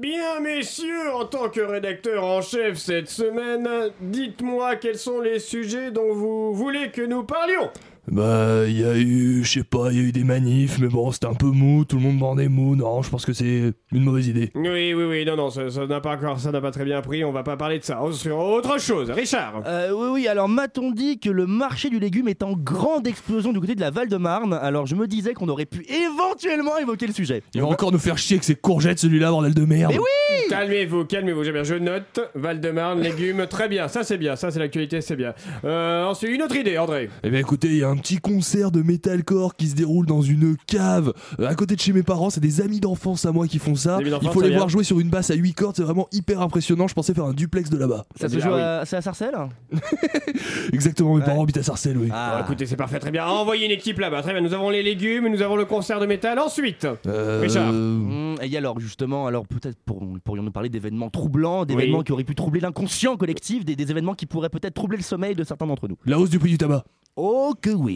[0.00, 3.68] Bien, messieurs, en tant que rédacteur en chef cette semaine,
[4.00, 7.68] dites-moi quels sont les sujets dont vous voulez que nous parlions.
[8.10, 10.88] Bah, il y a eu, je sais pas, il y a eu des manifs, mais
[10.88, 12.74] bon, c'était un peu mou, tout le monde bandait mou.
[12.76, 14.50] Non, je pense que c'est une mauvaise idée.
[14.54, 17.00] Oui, oui, oui, non, non, ça ça n'a pas encore, ça n'a pas très bien
[17.02, 18.00] pris, on va pas parler de ça.
[18.02, 19.62] Oh, Sur autre chose, Richard.
[19.66, 23.52] Euh, oui, oui, alors m'a-t-on dit que le marché du légume est en grande explosion
[23.52, 24.54] du côté de la Val-de-Marne?
[24.54, 27.42] Alors je me disais qu'on aurait pu éventuellement évoquer le sujet.
[27.54, 29.92] Il va encore nous faire chier avec ses courgettes, celui-là, bordel de merde.
[29.92, 32.20] Mais oui Calmez-vous, calmez-vous, j'ai bien, je note.
[32.34, 35.34] Val-de-Marne, légumes, très bien, ça c'est bien, ça c'est l'actualité, c'est bien.
[35.64, 37.10] Euh, ensuite, une autre idée, André.
[37.22, 40.22] Eh bien écoutez, il y a un petit concert de metalcore qui se déroule dans
[40.22, 42.30] une cave euh, à côté de chez mes parents.
[42.30, 43.98] C'est des amis d'enfance à moi qui font ça.
[44.22, 46.88] Il faut les voir jouer sur une basse à 8 cordes, c'est vraiment hyper impressionnant.
[46.88, 48.06] Je pensais faire un duplex de là-bas.
[48.16, 48.60] Ça se Ah joue oui.
[48.60, 49.36] à, c'est à Sarcelles?
[50.72, 52.08] Exactement, mes parents habitent à Sarcelles, oui.
[52.12, 52.40] Ah.
[52.44, 53.26] Écoutez, c'est parfait, très bien.
[53.26, 54.40] Envoyez une équipe là-bas, très bien.
[54.42, 56.38] Nous avons les légumes, nous avons le concert de métal.
[56.38, 57.72] Ensuite, Euh, Richard.
[57.72, 62.04] Mmh, et alors justement, alors peut-être pour- pourrions-nous parler d'événements troublants, d'événements Oui.
[62.04, 65.34] qui auraient pu troubler l'inconscient collectif, des, des événements qui pourraient peut-être troubler le sommeil
[65.34, 65.96] de certains d'entre nous?
[66.06, 66.84] La hausse du prix du tabac.
[67.16, 67.87] Oh que oui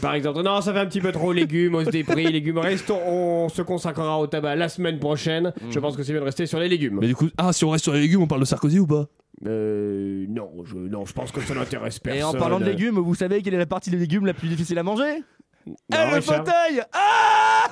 [0.00, 3.00] par exemple, non, ça fait un petit peu trop légumes, hausse des prix, légumes restons.
[3.06, 5.52] On se consacrera au tabac la semaine prochaine.
[5.70, 6.98] Je pense que c'est mieux de rester sur les légumes.
[7.00, 8.86] Mais du coup, ah, si on reste sur les légumes, on parle de Sarkozy ou
[8.86, 9.06] pas?
[9.46, 12.20] Euh, non, je, non, je pense que ça n'intéresse personne.
[12.20, 14.48] Et en parlant de légumes, vous savez quelle est la partie des légumes la plus
[14.48, 15.22] difficile à manger?
[15.66, 17.68] Non, Eh, le Richard fauteuil Ah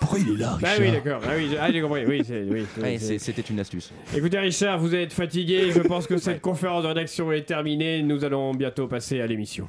[0.00, 0.80] Pourquoi il est là, Bah Richard?
[0.86, 1.22] oui, d'accord.
[1.26, 2.04] Ah oui, j'ai ah, j'ai compris.
[2.06, 3.92] Oui, c'est, oui, oui, Ouais, c'est- c'est- C'était une astuce.
[4.14, 5.70] Écoutez, Richard, vous êtes fatigué.
[5.72, 8.02] Je pense que cette conférence de rédaction est terminée.
[8.02, 9.68] Nous allons bientôt passer à l'émission.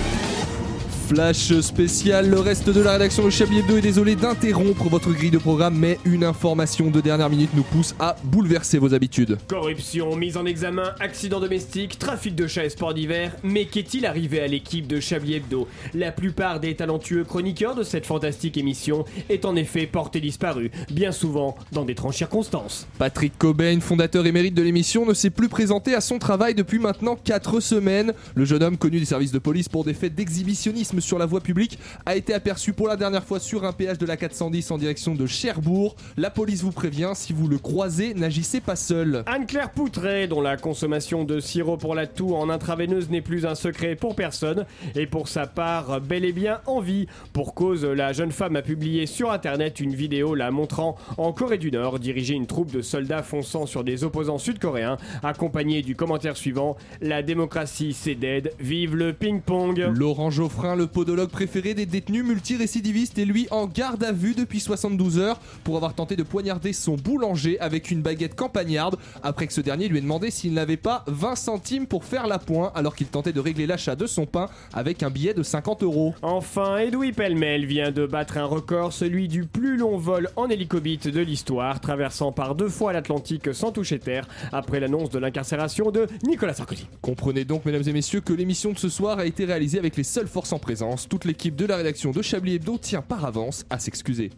[1.13, 5.29] Flash spécial, le reste de la rédaction de Chablis Hebdo est désolé d'interrompre votre grille
[5.29, 9.37] de programme, mais une information de dernière minute nous pousse à bouleverser vos habitudes.
[9.49, 13.35] Corruption, mise en examen, accident domestique, trafic de chats et sports d'hiver.
[13.43, 15.67] Mais qu'est-il arrivé à l'équipe de Chablis Hebdo?
[15.93, 21.11] La plupart des talentueux chroniqueurs de cette fantastique émission est en effet porté disparu, bien
[21.11, 22.87] souvent dans d'étranges circonstances.
[22.99, 27.17] Patrick Cobain, fondateur émérite de l'émission, ne s'est plus présenté à son travail depuis maintenant
[27.21, 28.13] 4 semaines.
[28.33, 31.41] Le jeune homme, connu des services de police pour des faits d'exhibitionnisme sur la voie
[31.41, 34.77] publique, a été aperçu pour la dernière fois sur un péage de la 410 en
[34.77, 35.95] direction de Cherbourg.
[36.17, 39.23] La police vous prévient, si vous le croisez, n'agissez pas seul.
[39.25, 43.55] Anne-Claire Poutret, dont la consommation de sirop pour la toux en intraveineuse n'est plus un
[43.55, 47.07] secret pour personne, et pour sa part bel et bien en vie.
[47.33, 51.57] Pour cause, la jeune femme a publié sur internet une vidéo la montrant en Corée
[51.57, 56.37] du Nord diriger une troupe de soldats fonçant sur des opposants sud-coréens, accompagnée du commentaire
[56.37, 62.23] suivant La démocratie c'est dead, vive le ping-pong Laurent Geoffrin, le podologue préféré des détenus
[62.23, 66.73] multirécidivistes, est lui en garde à vue depuis 72 heures pour avoir tenté de poignarder
[66.73, 70.77] son boulanger avec une baguette campagnarde après que ce dernier lui ait demandé s'il n'avait
[70.77, 74.25] pas 20 centimes pour faire la pointe alors qu'il tentait de régler l'achat de son
[74.25, 76.13] pain avec un billet de 50 euros.
[76.21, 81.07] Enfin, Edoui Pellemel vient de battre un record, celui du plus long vol en hélicobite
[81.07, 86.07] de l'histoire, traversant par deux fois l'Atlantique sans toucher terre, après l'annonce de l'incarcération de
[86.23, 86.87] Nicolas Sarkozy.
[87.01, 90.03] Comprenez donc, mesdames et messieurs, que l'émission de ce soir a été réalisée avec les
[90.03, 90.70] seules forces en présence.
[91.09, 94.29] Toute l'équipe de la rédaction de Chablis Hebdo tient par avance à s'excuser.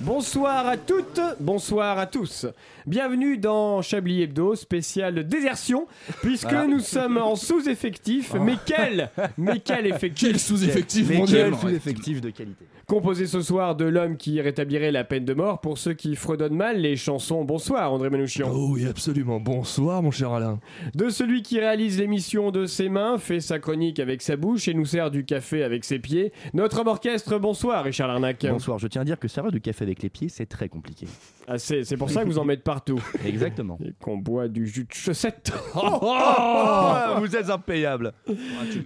[0.00, 2.46] Bonsoir à toutes, bonsoir à tous.
[2.86, 5.86] Bienvenue dans Chablis Hebdo, spécial désertion,
[6.20, 8.34] puisque nous sommes en sous-effectif.
[8.34, 12.66] Mais quel Mais quel effectif Quel sous-effectif, mon dieu quel sous-effectif de qualité.
[12.86, 16.54] Composé ce soir de l'homme qui rétablirait la peine de mort pour ceux qui fredonnent
[16.54, 18.48] mal les chansons Bonsoir André Manouchian.
[18.54, 19.40] Oh oui, absolument.
[19.40, 20.60] Bonsoir, mon cher Alain.
[20.94, 24.74] De celui qui réalise l'émission de ses mains, fait sa chronique avec sa bouche et
[24.74, 26.32] nous sert du café avec ses pieds.
[26.54, 28.46] Notre homme orchestre, bonsoir Richard Larnac.
[28.48, 31.08] Bonsoir, je tiens à dire que servir du café avec les pieds, c'est très compliqué.
[31.48, 33.00] Ah, c'est c'est pour ça que vous en mettez partout.
[33.24, 33.78] Exactement.
[33.84, 35.52] Et qu'on boit du jus de chaussette.
[35.78, 38.12] Oh, vous êtes impayable.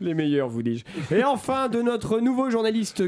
[0.01, 0.85] Les meilleurs, vous dis-je.
[1.15, 3.05] Et enfin, de notre nouveau journaliste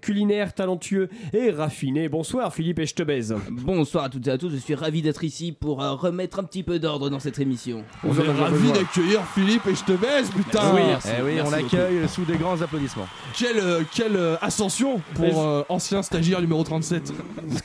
[0.00, 2.08] culinaire talentueux et raffiné.
[2.08, 3.34] Bonsoir Philippe Echtebez.
[3.50, 6.44] Bonsoir à toutes et à tous, je suis ravi d'être ici pour euh, remettre un
[6.44, 7.84] petit peu d'ordre dans cette émission.
[8.04, 10.80] On est ravis d'accueillir Philippe et je te baise, putain Oui.
[11.04, 13.06] Eh oui, on Merci l'accueille sous des grands applaudissements.
[13.36, 17.12] Quelle, euh, quelle euh, ascension pour euh, ancien stagiaire numéro 37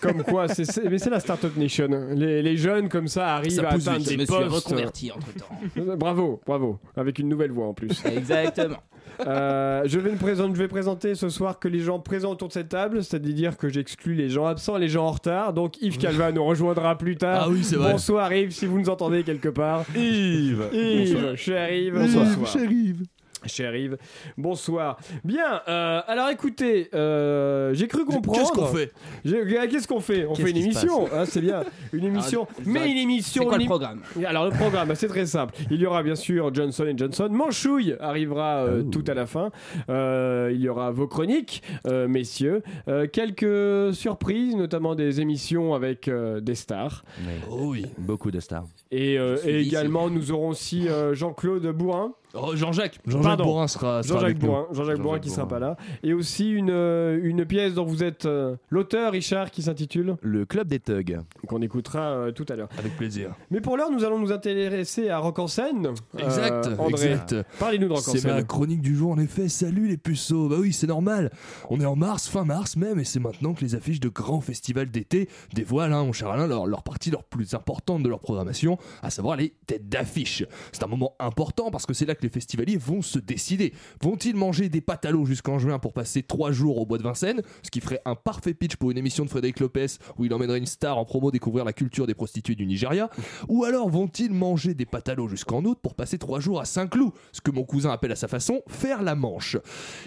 [0.01, 0.65] Comme quoi, c'est
[1.15, 1.89] la Startup Nation.
[2.13, 4.07] Les, les jeunes comme ça arrivent Ça à atteindre vite.
[4.09, 4.65] des Je me suis postes.
[4.67, 5.95] reconverti entre temps.
[5.97, 6.79] Bravo, bravo.
[6.95, 8.03] Avec une nouvelle voix en plus.
[8.05, 8.77] Exactement.
[9.25, 12.49] Euh, je, vais me présenter, je vais présenter ce soir que les gens présents autour
[12.49, 15.53] de cette table, c'est-à-dire que j'exclus les gens absents, les gens en retard.
[15.53, 17.43] Donc Yves Calva nous rejoindra plus tard.
[17.45, 17.93] Ah oui, c'est vrai.
[17.93, 19.85] Bonsoir Yves, si vous nous entendez quelque part.
[19.95, 22.25] Yves Yves, cher Yves, Bonsoir.
[22.25, 22.47] bonsoir.
[22.47, 23.03] Cher Yves.
[23.47, 23.97] Cher Yves,
[24.37, 24.97] bonsoir.
[25.23, 28.39] Bien, euh, alors écoutez, euh, j'ai cru comprendre.
[28.39, 28.91] Qu'est-ce qu'on fait
[29.23, 30.25] Qu'est-ce qu'on fait?
[30.25, 31.63] On Qu'est-ce fait une émission, hein, c'est bien.
[31.93, 33.43] Une émission, Ah, mais une émission.
[33.43, 34.01] C'est quoi le programme?
[34.25, 35.53] Alors le programme, c'est très simple.
[35.71, 37.29] Il y aura bien sûr Johnson Johnson.
[37.31, 38.89] Manchouille arrivera euh, Oh.
[38.89, 39.51] tout à la fin.
[39.89, 42.61] Euh, il y aura vos chroniques, euh, messieurs.
[42.87, 47.03] Euh, quelques surprises, notamment des émissions avec euh, des stars.
[47.49, 47.85] Oh oui.
[47.97, 48.65] Beaucoup de stars.
[48.91, 49.69] Et, euh, et ici.
[49.69, 52.13] également, nous aurons aussi euh, Jean-Claude Bourrin.
[52.37, 52.99] Oh, Jean-Jacques.
[53.05, 53.39] Jean-Jacques.
[53.39, 54.47] Bourrin sera, sera Jean-Jacques avec nous.
[54.49, 55.77] Bourrin, Jean-Jacques Bourrin qui sera pas là.
[56.03, 60.45] Et aussi une, euh, une pièce dont vous êtes euh, l'auteur, Richard, qui s'intitule, Le
[60.45, 61.19] club des thugs.
[61.47, 62.69] qu'on écoutera euh, tout à l'heure.
[62.77, 63.31] Avec plaisir.
[63.51, 65.89] Mais pour l'heure, nous allons nous intéresser à Rock en scène.
[66.17, 67.35] Exact, Euh, André, exact.
[67.59, 68.45] parlez-nous de Rock en C'est ma scène.
[68.45, 69.47] chronique du jour en effet.
[69.49, 70.49] Salut les puceaux.
[70.49, 71.31] Bah oui, c'est normal.
[71.69, 74.41] On est en mars, fin mars même, et c'est maintenant que les affiches de grands
[74.41, 78.19] festivals d'été dévoilent, hein, mon cher Alain, leur, leur partie leur plus importante de leur
[78.19, 80.43] programmation, à savoir les têtes d'affiche.
[80.71, 83.73] C'est un moment important parce que c'est là que les festivaliers vont se décider.
[84.01, 87.03] Vont-ils manger des pâtes à l'eau jusqu'en juin pour passer trois jours au bois de
[87.03, 89.85] Vincennes, ce qui ferait un parfait pitch pour une émission de Frédéric Lopez
[90.17, 93.09] où il emmènerait une star en promo découvrir la culture des prostituées du Nigeria
[93.47, 96.65] Ou alors vont-ils manger des pâtes à l'eau jusqu'en août pour passer trois jours à
[96.65, 99.57] Saint-Cloud, ce que mon cousin appelle à sa façon faire la manche?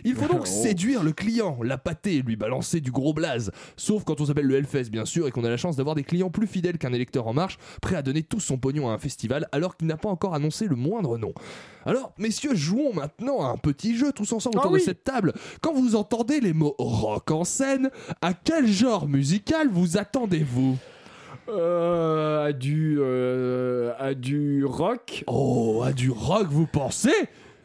[0.04, 0.62] Il faut donc Oh.
[0.62, 3.50] séduire le client, la pâter lui balancer du gros blaze.
[3.76, 6.04] Sauf quand on s'appelle le Hellfest bien sûr et qu'on a la chance d'avoir des
[6.04, 8.98] clients plus fidèles qu'un électeur en marche, prêt à donner tout son pognon à un
[8.98, 11.32] festival alors qu'il n'a pas encore annoncé le moindre nom.
[11.84, 14.80] Alors, messieurs, jouons maintenant à un petit jeu tous ensemble Ah autour oui.
[14.80, 15.32] de cette table.
[15.60, 17.90] Quand vous entendez les mots rock en scène,
[18.22, 20.76] à quel genre musical vous attendez-vous?
[21.48, 25.24] Euh, à du euh, à du rock.
[25.26, 27.14] Oh, à du rock vous pensez?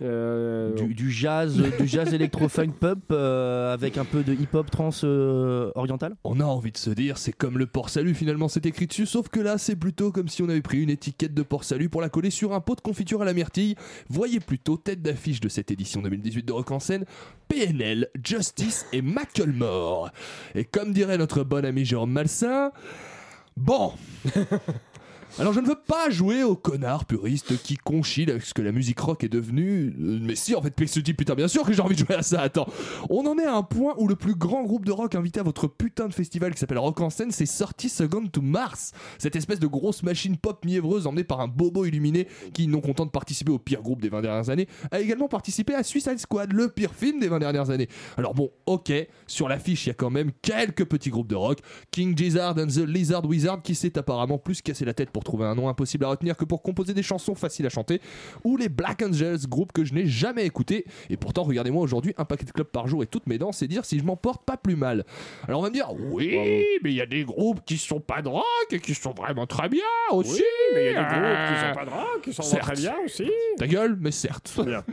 [0.03, 4.89] Euh, Du, du jazz, du jazz électro-funk pop euh, avec un peu de hip-hop trans
[5.03, 6.15] euh, oriental.
[6.23, 9.05] On a envie de se dire, c'est comme le port salut finalement c'est écrit dessus,
[9.05, 11.89] sauf que là c'est plutôt comme si on avait pris une étiquette de port salut
[11.89, 13.75] pour la coller sur un pot de confiture à la myrtille.
[14.09, 17.05] Voyez plutôt tête d'affiche de cette édition 2018 de Rock en scène,
[17.47, 20.11] PNL, Justice et Macklemore.
[20.55, 22.71] Et comme dirait notre bon ami Jérôme Malsain,
[23.57, 23.93] bon.
[25.39, 28.71] Alors je ne veux pas jouer au connard puriste qui conchile avec ce que la
[28.71, 29.87] musique rock est devenue.
[29.99, 32.05] Euh, Mais si en fait Play se dit putain bien sûr que j'ai envie de
[32.05, 32.41] jouer à ça.
[32.41, 32.67] Attends,
[33.09, 35.43] on en est à un point où le plus grand groupe de rock invité à
[35.43, 38.91] votre putain de festival qui s'appelle Rock en scène, c'est sorti Second to Mars.
[39.17, 43.07] Cette espèce de grosse machine pop mièvreuse emmenée par un bobo illuminé qui, non content
[43.07, 46.53] de participer au pire groupe des 20 dernières années, a également participé à Suicide Squad,
[46.53, 47.89] le pire film des 20 dernières années.
[48.17, 48.93] Alors bon, ok,
[49.25, 51.57] sur l'affiche il y a quand même quelques petits groupes de rock.
[51.89, 55.45] King Gizzard and the Lizard Wizard qui s'est apparemment plus cassé la tête pour trouver
[55.45, 58.01] un nom impossible à retenir que pour composer des chansons faciles à chanter.
[58.43, 60.85] Ou les Black Angels, groupe que je n'ai jamais écouté.
[61.09, 63.67] Et pourtant, regardez-moi aujourd'hui un paquet de clubs par jour et toutes mes dents, c'est
[63.67, 65.05] dire si je m'en porte pas plus mal.
[65.47, 68.21] Alors on va me dire, oui, mais il y a des groupes qui sont pas
[68.21, 69.81] de rock et qui sont vraiment très bien
[70.11, 70.43] aussi.
[70.73, 72.63] mais il y a des groupes qui sont pas de rock, qui sont certes.
[72.63, 73.29] très bien aussi.
[73.57, 74.59] Ta gueule, mais certes.
[74.65, 74.83] Bien.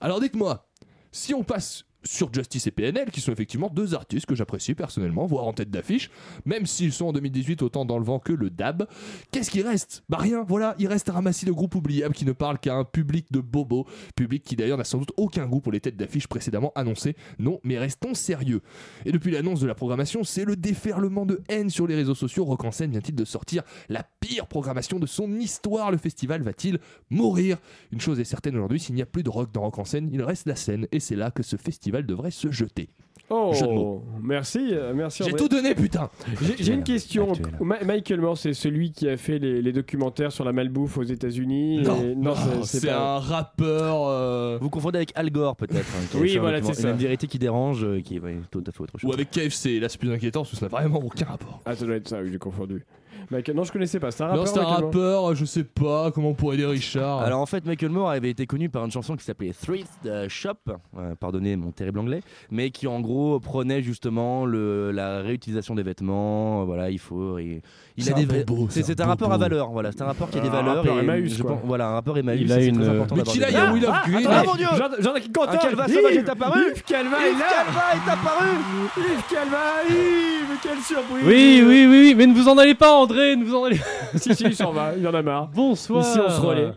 [0.00, 0.66] Alors dites-moi,
[1.12, 5.26] si on passe sur Justice et PNL, qui sont effectivement deux artistes que j'apprécie personnellement,
[5.26, 6.10] voire en tête d'affiche,
[6.44, 8.86] même s'ils sont en 2018 autant dans le vent que le DAB,
[9.30, 10.02] qu'est-ce qui reste?
[10.08, 12.84] Bah rien, voilà, il reste un ramassis de groupes oubliables qui ne parlent qu'à un
[12.84, 13.86] public de bobos,
[14.16, 17.16] public qui d'ailleurs n'a sans doute aucun goût pour les têtes d'affiche précédemment annoncées.
[17.38, 18.62] Non, mais restons sérieux.
[19.04, 22.44] Et depuis l'annonce de la programmation, c'est le déferlement de haine sur les réseaux sociaux.
[22.44, 26.78] Rock en scène vient-il de sortir la pire programmation de son histoire Le festival va-t-il
[27.10, 27.58] mourir?
[27.92, 30.08] Une chose est certaine aujourd'hui, s'il n'y a plus de rock dans Rock en scène,
[30.12, 32.88] il reste la scène, et c'est là que ce festival devrait se jeter.
[33.32, 34.02] Oh, Jeu de mots.
[34.20, 35.22] merci, euh, merci.
[35.22, 36.10] J'ai tout donné, putain
[36.58, 37.32] J'ai une question.
[37.60, 41.04] Ma- Michael Moore, c'est celui qui a fait les, les documentaires sur la malbouffe aux
[41.04, 41.80] États-Unis.
[41.82, 43.14] Non, et- non, c'est c'est pas.
[43.14, 44.08] un rappeur.
[44.08, 45.78] euh, Vous confondez avec Al Gore peut-être.
[45.96, 46.90] hein, Oui, voilà, c'est ça.
[46.90, 49.08] Une vérité qui dérange, euh, qui est ouais, tout à fait autre chose.
[49.08, 51.60] Ou avec KFC, là c'est plus inquiétant parce que ça n'a vraiment aucun rapport.
[51.64, 52.84] Ah, ça doit être ça, oui, j'ai confondu.
[53.30, 54.10] Michael, non, je connaissais pas.
[54.10, 54.48] C'est un non, rappeur.
[54.48, 54.84] c'est un Michael Moore
[55.26, 57.20] rappeur, je sais pas comment on pourrait dire Richard.
[57.22, 60.54] Alors en fait, Michael Moore avait été connu par une chanson qui s'appelait Thrift Shop,
[60.98, 65.82] euh, pardonnez mon terrible anglais, mais qui en gros prenait justement le, la réutilisation des
[65.84, 66.62] vêtements.
[66.62, 67.38] euh, Voilà, il faut.
[67.38, 67.60] Il,
[67.96, 69.70] il C'est a un des c'est un un rappeur à valeur.
[69.70, 70.76] Voilà, c'est un rappeur qui a des Un valeurs.
[70.76, 71.52] rappeur et Emmaüs, je quoi.
[71.52, 72.40] pense- voilà, un rappeur Emmaüs.
[72.42, 73.74] Il a une- très important Mais d'avoir qu'il des aille à valeurs.
[73.74, 74.26] Will of Ah, Green.
[74.26, 75.52] attends, mon Dieu J'en j'en ai qui content.
[75.52, 78.48] Un Calva sauvage est apparu Yves Calva est Yves là Calva est apparu
[78.96, 79.58] Yves Calva,
[79.88, 83.64] Yves, quelle surprise Oui, oui, oui, oui, mais ne vous en allez pas, André, en
[83.64, 83.80] allez
[84.16, 85.48] Si, si, il s'en va, il en a marre.
[85.48, 86.02] Bonsoir.
[86.02, 86.68] Ici, on se relaie.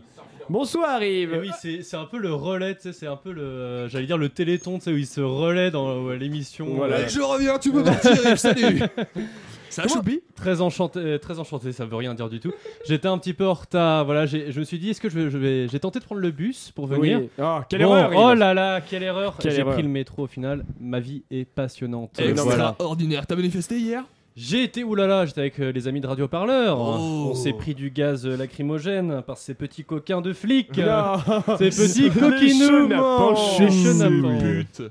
[0.50, 1.32] Bonsoir, Yves.
[1.34, 3.88] Et oui, c'est c'est un peu le relais, tu sais, c'est un peu le, euh,
[3.88, 6.66] j'allais dire le téléthon, tu sais, où il se relaie dans euh, l'émission.
[6.74, 7.06] Voilà.
[7.08, 8.80] Je reviens, tu peux partir, Yves, salut
[9.70, 12.52] Ça Comment- Choupi Très enchanté, euh, très enchanté, ça veut rien dire du tout.
[12.86, 15.18] J'étais un petit peu en retard, voilà, j'ai- je me suis dit, est-ce que je
[15.18, 17.20] vais, je vais- j'ai tenté de prendre le bus pour venir.
[17.22, 17.28] Oui.
[17.40, 18.38] Oh, quelle Bon, erreur Oh Yves.
[18.38, 19.72] là là, quelle erreur Quelle J'ai erreur.
[19.72, 22.10] pris le métro au final, ma vie est passionnante.
[22.20, 22.68] Eh, Euh, voilà.
[22.68, 23.26] Extraordinaire.
[23.26, 24.04] T'as manifesté hier?
[24.36, 26.76] J'ai été, oulala, j'étais avec euh, les amis de Radio Parleur.
[26.80, 27.28] Oh.
[27.30, 30.76] On s'est pris du gaz euh, lacrymogène par ces petits coquins de flics.
[30.76, 31.18] Non.
[31.58, 33.34] Ces petits coquinous, chenapans.
[33.60, 34.38] les chenapans.
[34.40, 34.82] Pute.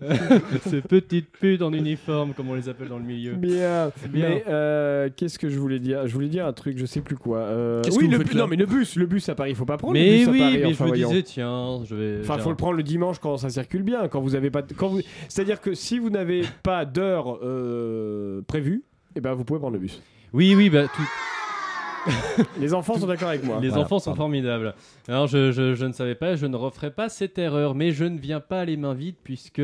[0.70, 3.34] Ces petites putes en uniforme, comme on les appelle dans le milieu.
[3.34, 3.92] Bien.
[4.08, 4.30] Bien.
[4.30, 6.08] Mais euh, qu'est-ce que je voulais dire?
[6.08, 7.40] Je voulais dire un truc, je sais plus quoi.
[7.40, 8.44] Euh, Qu'est-ce oui, que vous le faites bu- là?
[8.44, 10.28] non, mais le bus, le bus à Paris, il faut pas prendre le Mais bus
[10.30, 10.58] à oui, Paris.
[10.60, 11.10] mais enfin, je me voyons.
[11.10, 12.20] disais, tiens, je vais.
[12.22, 14.08] Enfin, faut le prendre le dimanche quand ça circule bien.
[14.08, 18.84] Quand vous avez pas, quand vous, c'est-à-dire que si vous n'avez pas d'heure euh, prévue,
[19.16, 20.02] eh ben vous pouvez prendre le bus.
[20.34, 21.08] Oui, oui, bah tout,
[22.60, 23.60] Les enfants sont d'accord avec moi.
[23.62, 24.24] Les Voilà, enfants sont pardon.
[24.24, 24.74] formidables.
[25.08, 28.04] Alors, je, je- je ne savais pas, je ne referai pas cette erreur, mais je
[28.06, 29.62] ne viens pas les mains vides puisque.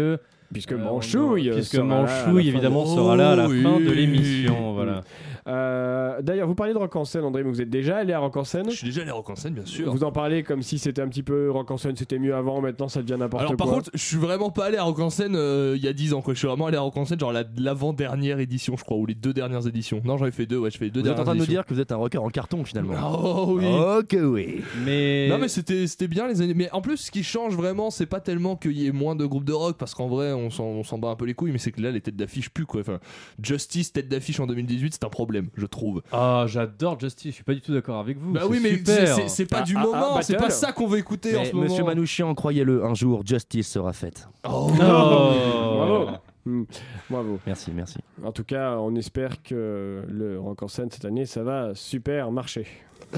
[0.52, 3.96] Puisque euh, Manchouille, Puisque Manchouille, évidemment, de- sera là à la fin de oui.
[3.96, 4.74] l'émission.
[4.74, 5.02] Voilà.
[5.48, 8.20] Euh, D'ailleurs, vous parlez de Rock en scène, André, mais vous êtes déjà allé à
[8.20, 9.92] Rock en scène Je suis déjà allé à Rock en scène, bien sûr.
[9.92, 12.62] Vous en parlez comme si c'était un petit peu Rock en scène, c'était mieux avant,
[12.62, 13.66] maintenant ça devient n'importe Alors quoi.
[13.66, 15.94] par contre, je suis vraiment pas allé à Rock en scène euh, il y a
[15.94, 16.34] 10 ans quoi.
[16.34, 19.06] Je suis vraiment allé à Rock en scène genre la- l'avant-dernière édition je crois ou
[19.06, 20.02] les deux dernières éditions.
[20.04, 21.36] Non, j'en ai fait deux, ouais, je fais les deux Vous êtes dernières en train
[21.36, 22.94] de nous dire que vous êtes un rocker en carton finalement.
[23.24, 23.66] Oh oui.
[23.66, 24.62] Ok, oui.
[24.86, 25.28] Mais.
[25.30, 26.54] Non mais c'était c'était bien les années.
[26.54, 29.26] Mais en plus ce qui change vraiment c'est pas tellement qu'il y ait moins de
[29.26, 31.52] groupes de rock parce qu'en vrai on s'en on s'en bat un peu les couilles
[31.52, 32.82] mais c'est que là les têtes d'affiche plus quoi.
[32.82, 33.00] Enfin
[33.42, 36.02] Justice tête d'affiche en 2018 c'est un problème je trouve.
[36.12, 38.32] Ah, j'adore Justice, je suis pas du tout d'accord avec vous.
[38.34, 38.96] Bah c'est oui mais super.
[39.16, 41.36] c'est- c'est c'est pas Ah, du ah, moment ah, c'est pas ça qu'on veut écouter
[41.38, 41.64] en ce moment.
[41.64, 44.28] Monsieur Manouchian, croyez-le, un jour, justice sera faite.
[44.48, 44.70] Oh.
[44.72, 44.74] Oh.
[44.78, 46.10] Bravo.
[47.10, 47.40] Bravo.
[47.46, 47.98] Merci, merci.
[48.24, 52.32] En tout cas, on espère que le Rock en scène cette année, ça va super
[52.32, 52.68] marcher.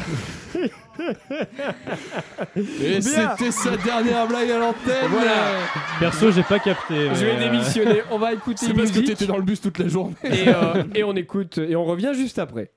[2.56, 5.08] Et c'était sa dernière blague à l'antenne.
[5.10, 5.60] Voilà.
[6.00, 7.14] Perso, j'ai pas capté.
[7.14, 8.02] Je vais euh, démissionner.
[8.12, 10.16] On va écouter C'est parce que t'étais dans le bus toute la journée.
[10.24, 12.72] et, euh, et on écoute et on revient juste après.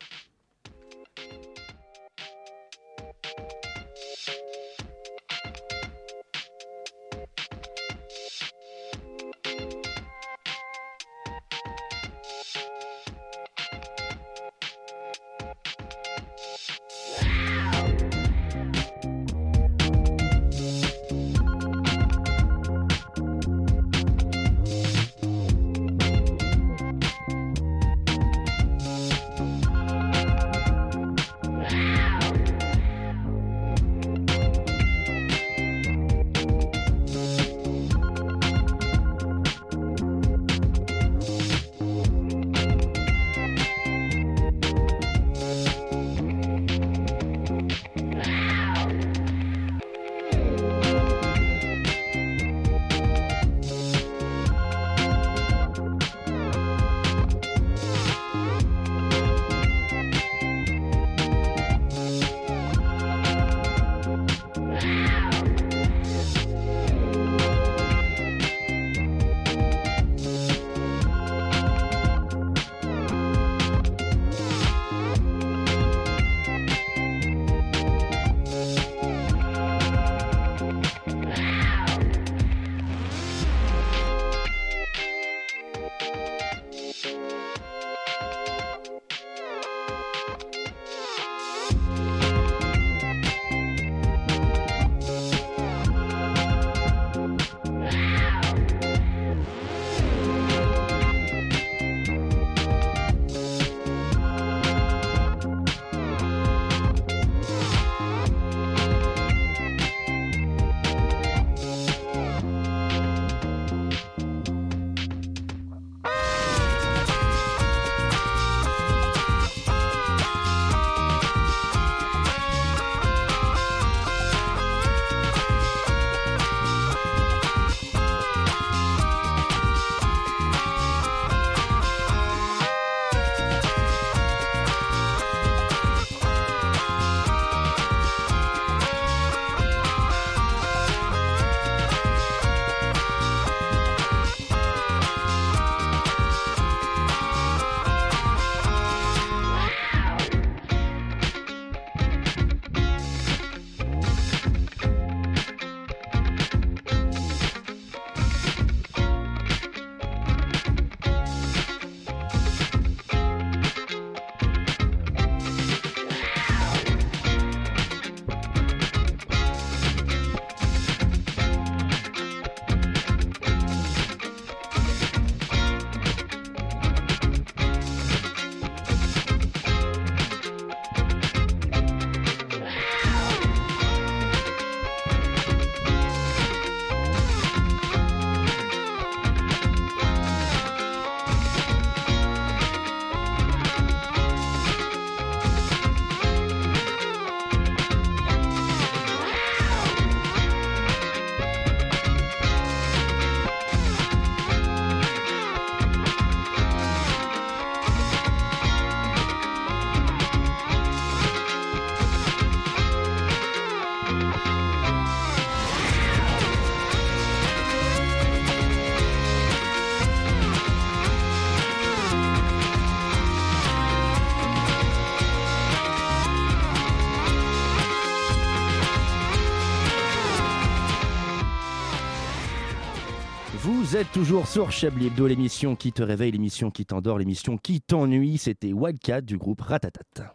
[233.94, 237.80] Vous êtes toujours sur Chablis Hebdo, l'émission qui te réveille, l'émission qui t'endort, l'émission qui
[237.80, 238.38] t'ennuie.
[238.38, 240.34] C'était Wildcat du groupe Ratatat.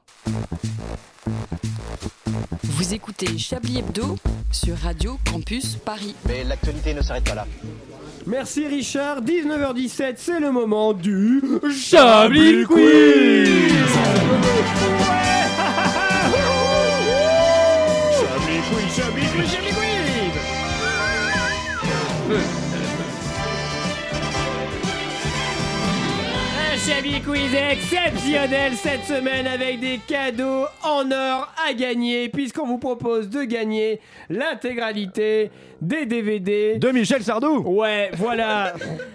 [2.63, 4.15] Vous écoutez Chablis Hebdo
[4.49, 6.15] sur Radio Campus Paris.
[6.25, 7.45] Mais l'actualité ne s'arrête pas là.
[8.25, 11.41] Merci Richard, 19h17, c'est le moment du
[11.77, 13.49] Chablis Quiz
[18.21, 19.88] Chablis Quiz, Chablis Quiz, Chablis Quiz
[26.89, 33.29] Chablis Quiz exceptionnel cette semaine avec des cadeaux en or à gagner puisqu'on vous propose
[33.29, 38.73] de gagner l'intégralité des DVD De Michel Sardou Ouais, voilà.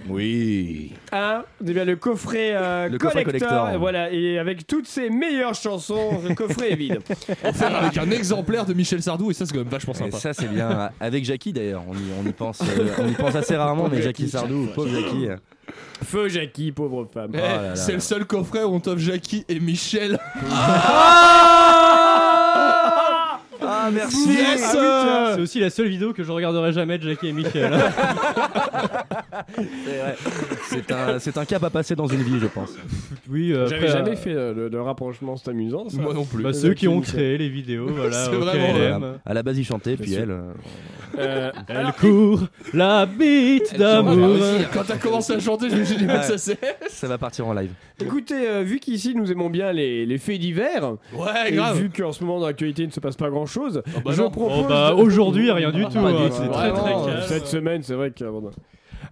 [0.08, 0.92] Oui.
[1.10, 5.54] Hein, bien le coffret, euh, Le coffret collector, et voilà, et avec toutes ses meilleures
[5.54, 7.00] chansons, le coffret est vide.
[7.44, 10.18] Offert avec un exemplaire de Michel Sardou et ça c'est quand même vachement Et sympa.
[10.18, 10.90] ça c'est bien.
[11.00, 14.00] Avec Jackie d'ailleurs, on y, on y pense, euh, on y pense assez rarement, mais
[14.00, 15.26] Jackie Sardou, pauvre Jackie.
[16.04, 17.30] Feu Jackie, pauvre femme.
[17.34, 20.18] Eh, Oh là là c'est le seul coffret où on t'offre Jackie et Michel.
[20.50, 22.13] Ah
[23.92, 24.28] merci.
[24.30, 25.32] Yes Ah oui, tiens.
[25.36, 27.72] C'est aussi la seule vidéo que je regarderai jamais de Jackie et Michel.
[30.68, 32.70] C'est un, c'est un cap à passer dans une vie, je pense.
[33.28, 36.00] oui, euh, J'avais après, jamais euh, fait euh, le, le rapprochement, c'est amusant ça.
[36.00, 36.42] Moi non plus.
[36.42, 38.24] bah, ceux qui ont créé les vidéos, voilà.
[38.24, 38.98] C'est au vraiment, KLM.
[38.98, 39.14] Voilà.
[39.24, 40.30] À la base, il chantait, puis elle.
[40.30, 40.52] euh,
[41.18, 42.40] Euh, Elle court
[42.72, 44.36] la bite d'amour.
[44.72, 46.22] Quand t'as commencé à chanter, je me suis dit, mais Ouais.
[46.22, 46.58] ça c'est.
[46.88, 47.70] Ça va partir en live.
[48.00, 51.78] écoutez, euh, vu qu'ici nous aimons bien les, les faits divers, Ouais, et grave.
[51.78, 53.73] vu qu'en ce moment dans l'actualité il ne se passe pas grand chose,
[54.04, 54.30] bah je non.
[54.30, 54.64] propose.
[54.64, 55.98] Oh bah de- aujourd'hui rien du Ah, tout.
[55.98, 56.34] hein, du tout.
[56.36, 57.22] C'est très très Vraiment, calme.
[57.26, 58.24] Cette semaine, c'est vrai que.
[58.24, 58.50] bon,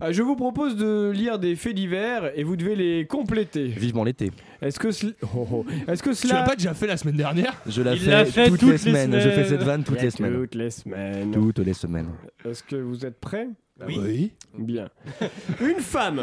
[0.03, 3.67] euh, je vous propose de lire des faits divers et vous devez les compléter.
[3.67, 4.31] Vivement l'été.
[4.61, 5.67] Est-ce que, cela- oh, oh.
[5.87, 7.55] Est-ce que Tu l'as pas déjà fait la semaine dernière?
[7.67, 9.13] Je la Il fais, l'a fait toutes, toutes les les semaines.
[9.21, 10.35] Je fais cette vanne toutes les semaines.
[10.35, 11.31] Toutes les semaines.
[11.33, 12.09] Toutes les semaines.
[12.45, 13.49] Est-ce que vous êtes prêts?
[13.87, 14.33] Oui.
[14.57, 14.89] Bien.
[15.61, 16.21] Une femme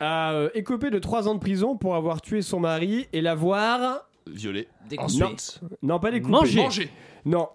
[0.00, 4.06] a euh, écopé de 3 ans de prison pour avoir tué son mari et l'avoir.
[4.30, 4.68] Violet.
[4.88, 5.22] Découpé.
[5.24, 5.60] Ensuite.
[5.82, 6.32] Non, pas découpé.
[6.32, 6.62] Manger.
[6.62, 6.88] Manger.
[7.24, 7.48] Non.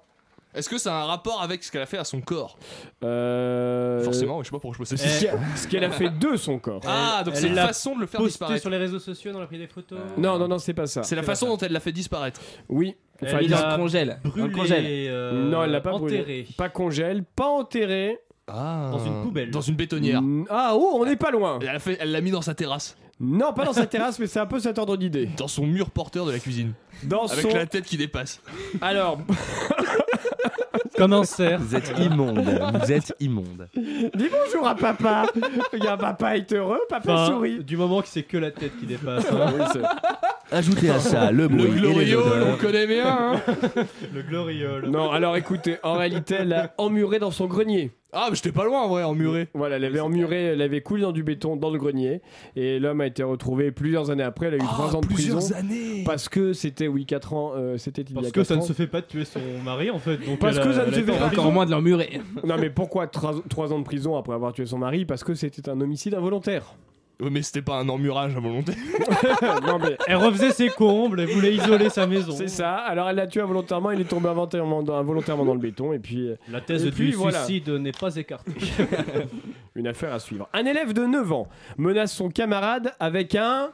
[0.56, 2.58] Est-ce que ça a un rapport avec ce qu'elle a fait à son corps
[3.04, 4.02] Euh...
[4.04, 6.82] Forcément, je sais pas pourquoi je cette qu'elle- ce qu'elle a fait de son corps.
[6.88, 8.62] Ah, donc c'est l'a façon de le faire disparaître.
[8.62, 10.00] sur les réseaux sociaux, on a pris des photos.
[10.18, 11.04] Non, non, non, c'est pas ça.
[11.04, 12.40] C'est la façon dont elle l'a fait disparaître.
[12.70, 12.96] Oui.
[13.24, 14.20] Enfin, Elle il Dans a le congèle.
[14.24, 14.86] Dans le Brûlé, congèle.
[14.88, 16.48] euh, Non, elle l'a pas brûlé.
[16.58, 18.20] Pas congèle, pas enterré.
[18.48, 18.90] Ah.
[18.92, 19.50] Dans une poubelle.
[19.52, 20.22] Dans une bétonnière.
[20.50, 21.60] Ah, oh, on n'est pas loin.
[22.00, 22.96] Elle l'a mis dans sa terrasse.
[23.20, 25.30] Non, pas dans sa terrasse, mais c'est un peu cet ordre d'idée.
[25.38, 26.74] Dans son mur porteur de la cuisine.
[27.04, 27.56] Dans Avec son.
[27.58, 28.42] la tête qui dépasse.
[28.82, 29.20] Alors,
[30.98, 31.60] Comme un cerf.
[31.60, 32.40] Vous êtes immonde.
[32.82, 33.68] Vous êtes immonde.
[33.76, 35.26] dis bonjour à papa.
[35.74, 37.64] Regarde, papa est heureux, papa Enfin, sourit.
[37.64, 39.26] du moment que c'est que la tête qui dépasse.
[39.32, 39.82] hein.
[40.52, 42.48] Ajoutez à ça le bruit Le et les odeurs.
[42.54, 43.06] on connaît bien.
[43.36, 43.42] hein.
[44.14, 44.88] Le gloriole.
[44.90, 47.92] non, alors écoutez, en réalité, elle l'a emmuré dans son grenier.
[48.18, 49.50] Ah, mais j'étais pas loin en vrai, emmuré.
[49.54, 52.22] Voilà, elle avait emmuré, elle avait coulé dans du béton dans le grenier.
[52.56, 54.48] Et l'homme a été retrouvé plusieurs années après.
[54.48, 55.38] Elle a eu 3 ans de prison.
[55.38, 56.04] Plusieurs années.
[56.06, 58.56] Parce que c'était, oui, 4 ans, euh, c'était il y a Parce que 4 ça
[58.56, 58.64] ne ans.
[58.64, 60.18] se fait pas de tuer son mari en fait.
[60.26, 61.26] Donc Parce elle que a- ça ne elle se a fait pas.
[61.28, 62.22] Encore moins de l'emmurer.
[62.46, 65.04] Non, mais pourquoi 3 ans de prison après avoir tué son mari?
[65.06, 66.76] Parce que c'était un homicide involontaire.
[67.22, 68.74] Ouais, mais c'était pas un emmurage à volonté.
[69.66, 72.34] non, mais Elle refaisait ses combles, elle voulait isoler sa maison.
[72.34, 72.76] c'est ça.
[72.76, 75.94] Alors elle l'a tué involontairement, il est tombé involontairement dans, involontairement dans le béton.
[75.94, 77.46] Et puis, euh, La thèse Et puis, du voilà.
[77.46, 78.52] suicide n'est pas écartée.
[79.76, 80.48] une affaire à suivre.
[80.54, 81.48] Un élève de 9 ans
[81.78, 83.70] menace son camarade avec un.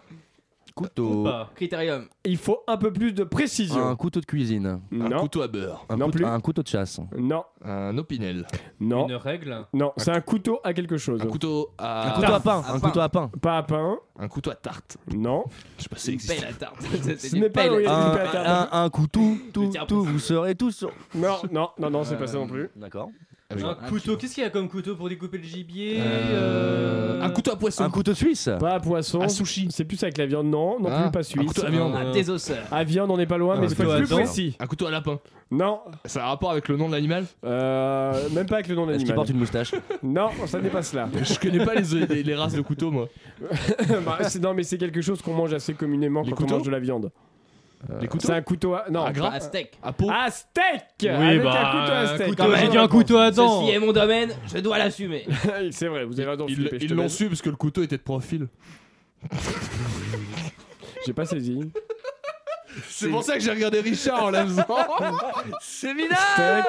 [0.75, 1.27] Couteau.
[1.55, 2.05] Critérium.
[2.23, 3.87] Il faut un peu plus de précision.
[3.87, 4.65] Un couteau de cuisine.
[4.91, 5.85] Un Non, couteau à beurre.
[5.89, 6.25] Un, Non plus.
[6.25, 6.99] un couteau de chasse.
[7.17, 8.47] non, Un opinel.
[8.79, 9.65] non, Une règle.
[9.73, 9.91] non.
[9.97, 11.21] C'est un couteau à quelque chose.
[11.21, 12.11] Un couteau Un à.
[12.15, 12.61] couteau à pain.
[12.65, 12.87] à Un pain.
[12.87, 13.31] couteau à pain.
[13.41, 13.97] Pas à pain.
[14.17, 14.97] Un couteau à tarte.
[15.13, 15.43] Non.
[15.77, 16.39] Je sais pas si ça Une existe.
[16.39, 16.81] pelle à tarte.
[16.81, 17.87] Ce C'est n'est une pas pelle.
[17.87, 20.91] Un, un- un couteau, tout, tiens, tout, vous serez tous sur.
[21.15, 22.69] Non, non, non, non, c'est pas ça non plus.
[22.75, 23.09] D'accord.
[23.57, 24.17] Un couteau.
[24.17, 27.55] Qu'est-ce qu'il y a comme couteau pour découper le gibier Euh, euh, Un couteau à
[27.55, 27.83] poisson.
[27.83, 28.49] Un couteau suisse.
[28.59, 29.21] Pas à poisson.
[29.21, 29.67] À sushi.
[29.71, 31.47] C'est plus avec la viande, non, non Ah, plus pas un suisse.
[31.47, 31.95] couteau à viande.
[31.95, 32.57] Un désosseur.
[32.71, 34.55] À viande, on n'est pas loin, Un mais c'est couteau pas à plus précis.
[34.59, 35.19] Un couteau à lapin.
[35.53, 37.25] Non, Ça a un rapport avec le nom de l'animal?
[37.43, 39.73] Euh, même pas avec le nom Est-ce qu'il porte une moustache?
[40.01, 41.09] Non, ça n'est pas cela.
[41.21, 43.09] Je connais pas les, les, les races de couteaux, moi.
[44.05, 46.53] Bah, c'est- non, mais c'est quelque chose qu'on mange assez communément Les quand couteaux?
[46.53, 47.11] on mange de la viande.
[48.09, 48.85] Couteaux C'est un couteau à.
[48.91, 49.71] Non, À gras Un steak.
[49.81, 50.63] À peau à steak
[51.01, 52.27] Oui, Avec bah, un couteau à steak.
[52.29, 52.71] couteau- Quand j'ai même.
[52.71, 53.61] dit un couteau à dents.
[53.61, 55.25] Ceci est mon domaine, je dois l'assumer.
[55.71, 57.97] c'est vrai, vous avez raison, Ils Philippe, ils l'ont su parce que le couteau était
[57.97, 58.47] de profil.
[61.05, 61.59] J'ai pas saisi.
[62.89, 64.65] C'est pour ça que j'ai regardé Richard en la faisant.
[65.61, 66.15] C'est minable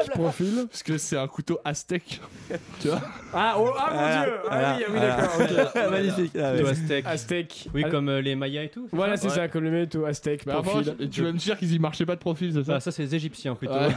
[0.03, 0.67] Steak, profil.
[0.69, 2.21] Parce que c'est un couteau aztèque.
[2.81, 3.01] tu vois
[3.33, 5.91] Ah, oh, ah mon dieu Ah oui, ah oui, d'accord, ok.
[5.91, 6.33] Magnifique.
[6.37, 7.03] Ah, Couteau ouais.
[7.07, 7.69] À steak.
[7.75, 8.89] Oui, Ah, comme euh, les Mayas et tout.
[8.93, 9.35] Voilà, c'est Ouais.
[9.35, 11.09] ça, comme le steak, Mais avant, profil.
[11.11, 13.03] tu vas me dire qu'ils y marchaient pas de profil, c'est ça Ah, ça, c'est
[13.03, 13.75] les Égyptiens plutôt.
[13.75, 13.89] Ouais.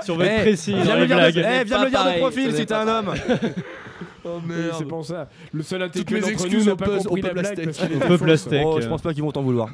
[0.00, 1.34] si on veut être Eh, précis dans Viens les me dire blagues.
[1.34, 3.14] de, eh, viens me dire de pareil, profil si t'es pas un homme.
[4.26, 5.28] Oh Oui, c'est pour ça.
[5.52, 7.34] Le seul intellectuel mes d'entre nous excuses n'a au pas peuple- compris au la peuple
[7.40, 7.64] blague aztèque.
[7.66, 8.32] parce qu'elle Au était peuple fausse.
[8.46, 8.62] aztèque.
[8.66, 9.68] Oh, je pense pas qu'ils vont t'en vouloir.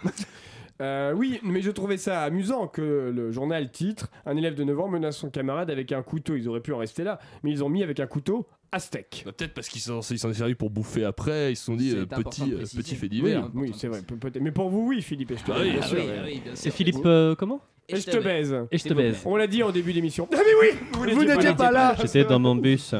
[0.80, 4.80] Euh, oui, mais je trouvais ça amusant que le journal titre Un élève de 9
[4.80, 6.36] ans menace son camarade avec un couteau.
[6.36, 9.22] Ils auraient pu en rester là, mais ils ont mis avec un couteau aztèque.
[9.26, 11.76] Bah, Peut-être parce qu'ils s'en ils s'en est servi pour bouffer après, ils se sont
[11.76, 13.50] dit euh, petit, euh, petit fait Oui, divers.
[13.54, 14.00] oui, c'est vrai.
[14.40, 15.32] Mais pour vous, oui, Philippe.
[15.32, 15.98] Et je te Ah baise, oui, bien ah sûr.
[15.98, 16.70] oui, ah oui, bien.
[16.72, 17.60] Philippe euh, comment?
[17.88, 18.56] Et je te baise.
[18.70, 19.18] Et je te baise.
[19.24, 20.28] On l'a dit en début d'émission.
[20.32, 20.70] Ah mais
[21.02, 21.96] oui Vous n'étiez pas là.
[22.00, 22.94] J'étais dans mon bus.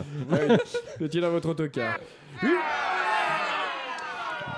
[1.00, 1.98] Étiez dans votre autocar.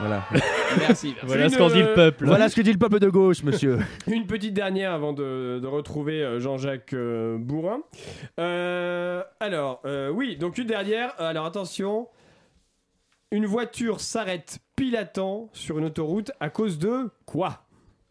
[0.03, 0.25] Voilà.
[0.79, 1.15] Merci, merci.
[1.23, 2.25] Voilà Une, ce qu'en dit euh, le peuple.
[2.27, 3.79] voilà ce que dit le peuple de gauche, monsieur.
[4.07, 7.81] Une petite dernière avant de, de retrouver euh, Jean-Jacques euh, Bourrin.
[8.41, 11.15] Euh, alors, euh, oui, donc une dernière.
[11.21, 12.09] Alors attention,
[13.31, 17.65] une voiture s'arrête pile à temps sur une autoroute à cause de quoi?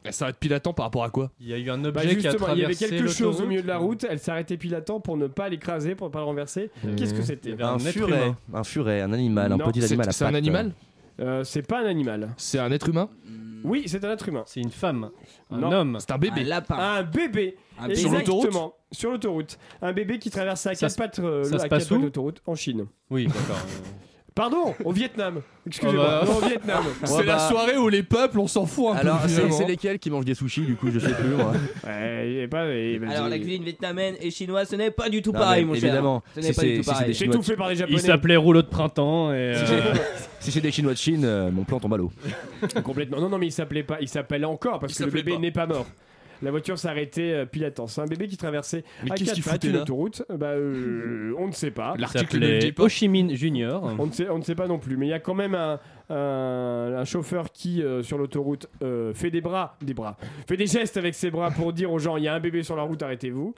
[0.03, 1.31] Elle s'arrête pile à temps par rapport à quoi?
[1.39, 3.11] Il y a eu un Bah objet qui a justement, il y avait traversé quelque
[3.11, 4.05] chose au milieu de la route.
[4.09, 6.69] Elle s'arrêtait pile à temps pour ne pas l'écraser, pour ne pas le renverser.
[6.95, 7.59] Qu'est-ce que c'était?
[7.61, 10.71] Un furet, un furet, un animal, un petit animal à c'est un animal?
[11.21, 12.29] Euh, C'est pas un animal.
[12.37, 13.09] C'est un être humain
[13.63, 14.43] Oui, c'est un être humain.
[14.47, 15.11] C'est une femme.
[15.51, 15.71] Un Non.
[15.71, 15.97] homme.
[15.99, 16.43] C'est un Un bébé.
[16.43, 16.75] lapin.
[16.77, 17.57] Un bébé.
[17.79, 17.95] Un bébé.
[17.95, 18.73] Sur l'autoroute Exactement.
[18.91, 19.59] Sur l'autoroute.
[19.81, 21.97] Un bébé qui traverse à Ça quatre pattes euh, ça à se quatre passe pattes
[21.97, 22.87] où l'autoroute en Chine.
[23.09, 23.57] Oui, d'accord.
[24.41, 25.41] Pardon, au Vietnam.
[25.67, 26.31] Excusez-moi, Oh bah.
[26.31, 26.83] non, au Vietnam.
[27.03, 29.27] C'est Ouais, la bah- soirée où les peuples, on s'en fout un Alors, peu.
[29.27, 29.55] c'est finalement.
[29.57, 31.51] c'est lesquels qui mangent des sushis, du coup, je sais plus, moi.
[31.85, 32.65] Ouais, il est pas.
[32.73, 35.63] il- Alors la il- cuisine vietnamienne et chinoise, ce n'est pas du tout Non, pareil,
[35.63, 35.83] mais mon cher.
[35.85, 37.07] évidemment, Ce n'est si pas du tout si c'est pareil.
[37.09, 37.99] des Chinois- tout fait par les Il Japonais.
[37.99, 39.53] s'appelait rouleau de printemps et.
[39.55, 40.01] Si euh, c'est-
[40.39, 42.11] Si c'est des Chinois de Chine, euh, mon plan tombe à l'eau.
[42.83, 43.19] Complètement.
[43.21, 43.97] Non, non, mais il s'appelait pas.
[44.01, 45.39] Il s'appelle encore parce Il que le s'appelait bébé pas.
[45.41, 45.85] n'est pas mort.
[46.41, 47.87] La voiture s'est arrêtée euh, pile à temps.
[47.87, 50.23] C'est un bébé qui traversait Mais à qu'est-ce qu'il foutait une là autoroute.
[50.29, 51.95] Bah, euh, on ne sait pas.
[51.97, 52.83] L'article ne le dit s'appelait pas.
[52.83, 53.95] Ho Chi Minh Junior.
[53.99, 55.55] On ne, sait, on ne sait pas non plus, mais il y a quand même
[55.55, 55.79] un,
[56.11, 60.67] un- un chauffeur qui, euh, sur l'autoroute, euh, fait des bras, des bras, fait des
[60.67, 62.83] gestes avec ses bras pour dire aux gens il y a un bébé sur la
[62.83, 63.53] route, arrêtez-vous.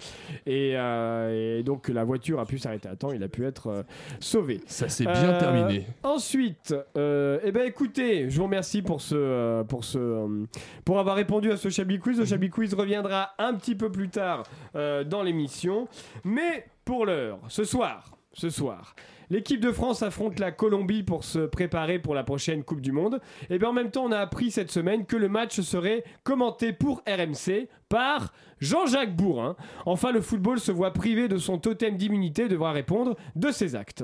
[0.46, 3.68] Et, euh, et donc la voiture a pu s'arrêter à temps, il a pu être
[3.68, 3.84] euh,
[4.20, 4.62] sauvé.
[4.68, 5.86] Ça s'est bien Euh, terminé.
[6.04, 10.46] Ensuite, euh, eh ben écoutez, je vous remercie pour ce, euh, pour ce, euh,
[10.86, 12.20] pour avoir répondu à ce Chablis Quiz.
[12.20, 14.44] Le Chablis Quiz reviendra un petit peu plus tard
[14.76, 15.88] euh, dans l'émission,
[16.24, 18.96] mais pour l'heure, ce soir, ce soir.
[19.30, 23.22] L'équipe de France affronte la Colombie pour se préparer pour la prochaine Coupe du Monde.
[23.50, 26.74] Et bien en même temps, on a appris cette semaine que le match serait commenté
[26.74, 29.56] pour RMC par Jean-Jacques Bourrin.
[29.86, 33.76] Enfin, le football se voit privé de son totem d'immunité et devra répondre de ses
[33.76, 34.04] actes.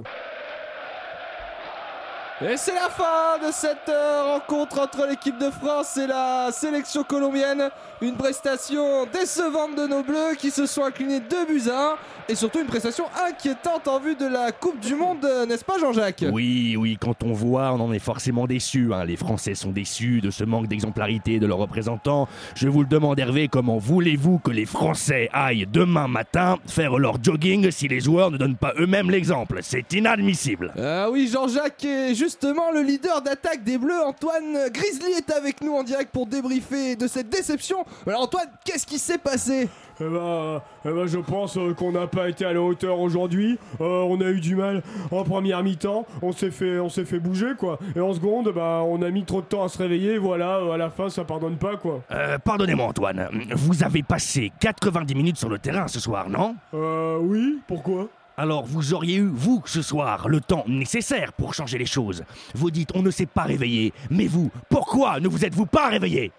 [2.41, 7.03] Et c'est la fin de cette euh, rencontre entre l'équipe de France et la sélection
[7.03, 7.69] colombienne.
[8.01, 11.95] Une prestation décevante de nos Bleus qui se sont inclinés 2 buts à 1.
[12.31, 15.79] Et surtout une prestation inquiétante en vue de la Coupe du Monde, euh, n'est-ce pas
[15.79, 16.23] Jean-Jacques?
[16.31, 18.93] Oui, oui, quand on voit, on en est forcément déçu.
[18.93, 19.03] hein.
[19.03, 22.27] Les Français sont déçus de ce manque d'exemplarité de leurs représentants.
[22.55, 27.21] Je vous le demande, Hervé, comment voulez-vous que les Français aillent demain matin faire leur
[27.21, 29.57] jogging si les joueurs ne donnent pas eux-mêmes l'exemple?
[29.63, 30.71] C'est inadmissible.
[30.79, 34.03] Ah oui, Jean-Jacques est justement le leader d'attaque des Bleus.
[34.05, 37.77] Antoine Grizzly est avec nous en direct pour débriefer de cette déception.
[38.08, 39.69] Alors Antoine, qu'est-ce qui s'est passé?
[40.02, 43.60] Eh ben, eh ben, je pense euh, qu'on n'a pas été à la hauteur aujourd'hui.
[43.82, 46.06] Euh, on a eu du mal en première mi-temps.
[46.21, 47.80] On s'est fait, on s'est fait bouger quoi.
[47.95, 50.17] Et en seconde, bah, on a mis trop de temps à se réveiller.
[50.17, 52.02] Voilà, euh, à la fin, ça pardonne pas quoi.
[52.12, 53.28] Euh, Pardonnez-moi, Antoine.
[53.56, 56.56] Vous avez passé 90 minutes sur le terrain ce soir, non?
[56.73, 57.60] Euh, oui.
[57.67, 58.08] Pourquoi?
[58.38, 62.23] Alors vous auriez eu, vous, ce soir, le temps nécessaire pour changer les choses.
[62.56, 66.32] Vous dites on ne s'est pas réveillé, mais vous, pourquoi ne vous êtes-vous pas réveillé?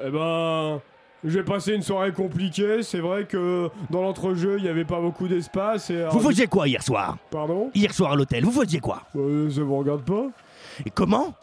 [0.00, 0.80] Eh ben.
[1.24, 5.26] J'ai passé une soirée compliquée, c'est vrai que dans l'entrejeu il n'y avait pas beaucoup
[5.26, 6.04] d'espace et...
[6.10, 7.16] Vous faisiez quoi hier soir?
[7.30, 7.70] Pardon?
[7.74, 9.02] Hier soir à l'hôtel, vous faisiez quoi?
[9.16, 10.26] Euh, Ça vous regarde pas.
[10.86, 11.34] Et comment?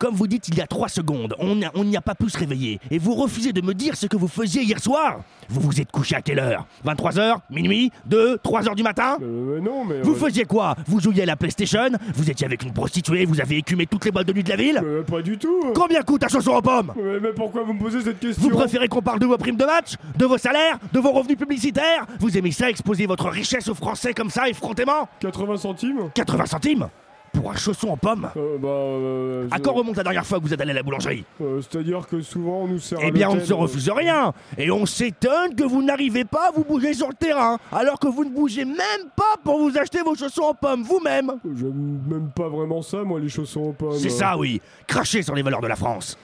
[0.00, 2.80] Comme vous dites il y a 3 secondes, on n'y a pas pu se réveiller.
[2.90, 5.20] Et vous refusez de me dire ce que vous faisiez hier soir.
[5.50, 6.64] Vous vous êtes couché à quelle heure?
[6.86, 9.18] 23h Minuit 2 3h du matin?
[9.20, 10.00] Euh, mais non, mais...
[10.00, 10.74] Vous euh, faisiez quoi?
[10.86, 11.90] Vous jouiez à la PlayStation?
[12.14, 14.56] Vous étiez avec une prostituée Vous avez écumé toutes les boîtes de nuit de la
[14.56, 14.80] ville?
[14.82, 15.70] Euh, pas du tout.
[15.74, 16.94] Combien coûte un chausson aux pommes?
[16.96, 18.42] Mais, mais pourquoi vous me posez cette question?
[18.42, 21.36] Vous préférez qu'on parle de vos primes de match De vos salaires De vos revenus
[21.36, 22.06] publicitaires?
[22.20, 25.10] Vous aimez ça, exposer votre richesse aux Français comme ça, effrontément?
[25.20, 26.10] 80 centimes.
[26.14, 26.88] 80 centimes?
[27.32, 28.28] Pour un chausson en pomme.
[28.36, 28.68] Euh, Bah...
[28.68, 31.24] euh, À je- quand remonte la dernière fois que vous êtes allé à la boulangerie
[31.40, 33.88] Euh, C'est-à-dire que souvent on nous sert à Eh bien, on ne se euh, refuse
[33.88, 34.32] rien.
[34.58, 38.08] Et on s'étonne que vous n'arrivez pas à vous bouger sur le terrain Alors que
[38.08, 38.76] vous ne bougez même
[39.16, 41.32] pas pour vous acheter vos chaussons en pommes vous-même.
[41.56, 43.96] J'aime même pas vraiment ça, moi, les chaussons aux pommes.
[43.98, 44.60] C'est ça, oui.
[44.86, 46.18] Crachez sur les valeurs de la France.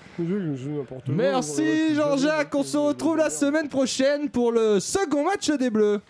[1.09, 6.01] Merci Jean-Jacques, on se retrouve la semaine prochaine pour le second match des Bleus.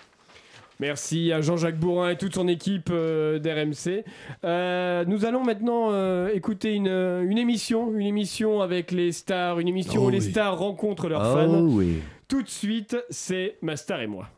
[0.80, 4.04] Merci à Jean-Jacques Bourrin et toute son équipe euh, d'RMC.
[4.44, 9.68] Euh, nous allons maintenant euh, écouter une, une émission, une émission avec les stars, une
[9.68, 10.30] émission Oh où les oui.
[10.30, 11.60] stars rencontrent leurs Oh fans.
[11.62, 14.28] oui Tout de suite, c'est Ma star et moi.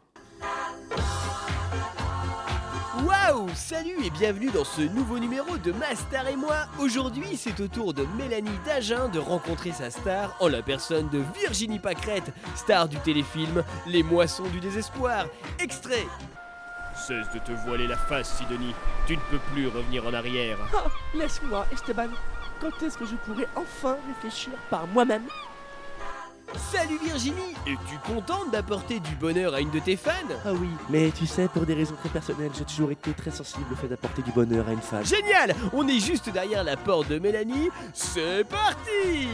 [3.28, 6.66] Waouh Salut et bienvenue dans ce nouveau numéro de Ma Star et moi.
[6.78, 11.20] Aujourd'hui, c'est au tour de Mélanie Dagen de rencontrer sa star en la personne de
[11.38, 15.26] Virginie Pacrette, star du téléfilm Les Moissons du désespoir.
[15.58, 16.06] Extrait
[16.94, 18.74] Cesse de te voiler la face, Sidonie.
[19.06, 20.58] Tu ne peux plus revenir en arrière.
[20.74, 22.08] Oh, laisse-moi, Esteban.
[22.60, 25.24] Quand est-ce que je pourrai enfin réfléchir par moi-même?
[26.56, 30.10] Salut Virginie Es-tu contente d'apporter du bonheur à une de tes fans?
[30.44, 33.66] Ah oui, mais tu sais, pour des raisons très personnelles, j'ai toujours été très sensible
[33.72, 35.04] au fait d'apporter du bonheur à une fan.
[35.04, 37.70] Génial On est juste derrière la porte de Mélanie.
[37.92, 39.28] C'est parti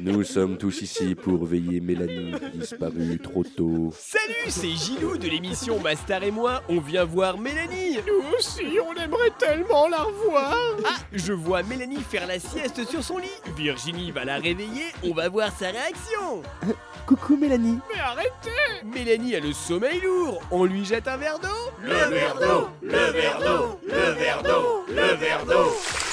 [0.00, 3.92] Nous sommes tous ici pour veiller Mélanie, disparue trop tôt.
[3.98, 6.62] Salut, c'est Gilou de l'émission Mastar et moi.
[6.68, 7.98] On vient voir Mélanie.
[8.06, 10.56] Nous aussi, on aimerait tellement la revoir.
[10.84, 13.28] Ah, je vois Mélanie faire la sieste sur son lit.
[13.56, 14.86] Virginie va la réveiller.
[15.04, 16.42] On va voir sa réaction.
[17.06, 17.78] Coucou Mélanie.
[17.92, 20.42] Mais arrêtez Mélanie a le sommeil lourd.
[20.50, 21.48] On lui jette un verre d'eau.
[21.82, 26.09] Le verre d'eau, le verre d'eau, le verre d'eau, le verre d'eau.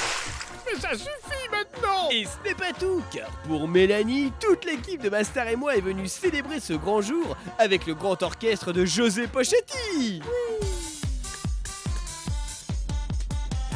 [0.67, 2.10] Mais ça suffit maintenant.
[2.12, 5.82] Et ce n'est pas tout, car pour Mélanie, toute l'équipe de Mastar et moi est
[5.82, 10.21] venue célébrer ce grand jour avec le grand orchestre de José Pochetti.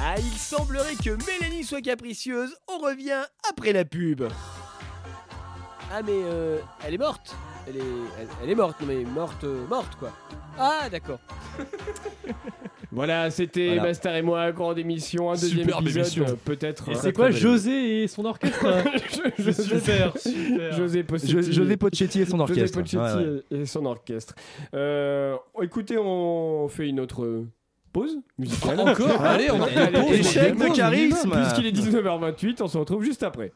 [0.04, 4.24] Ah, il semblerait que Mélanie soit capricieuse, on revient après la pub.
[5.94, 7.36] Ah mais euh, elle est morte.
[7.68, 7.80] Elle est,
[8.20, 10.12] elle, elle est morte, non mais morte, euh, morte quoi.
[10.58, 11.20] Ah d'accord
[12.94, 13.84] Voilà, c'était Voilà.
[13.84, 16.26] Mastar et moi, grande émission, un deuxième Superbe épisode, émission.
[16.28, 16.90] euh, peut-être.
[16.90, 18.84] Et euh, c'est quoi José et son orchestre hein
[19.38, 20.74] Je- je- Super, super.
[20.74, 21.32] José Pochetti.
[21.32, 22.78] Jo- José Pochetti et son José orchestre.
[22.80, 23.60] Pochetti Ouais, ouais.
[23.62, 24.36] et son orchestre.
[24.74, 27.46] Euh, écoutez, on fait une autre
[27.94, 28.82] pause musicale.
[28.82, 30.12] Encore Allez, on a Allez, une pause.
[30.20, 31.32] échec de charisme.
[31.32, 33.54] Puisqu'il est 19h28, on se retrouve juste après.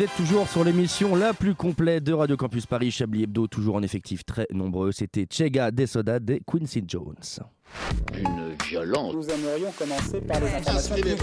[0.00, 3.74] Vous êtes toujours sur l'émission la plus complète de Radio Campus Paris, Chablis Hebdo, toujours
[3.74, 4.92] en effectif très nombreux.
[4.92, 7.16] C'était Chega Desoda de Quincy Jones.
[8.16, 9.12] Une violence.
[9.12, 11.20] Nous aimerions commencer par les informations publiques.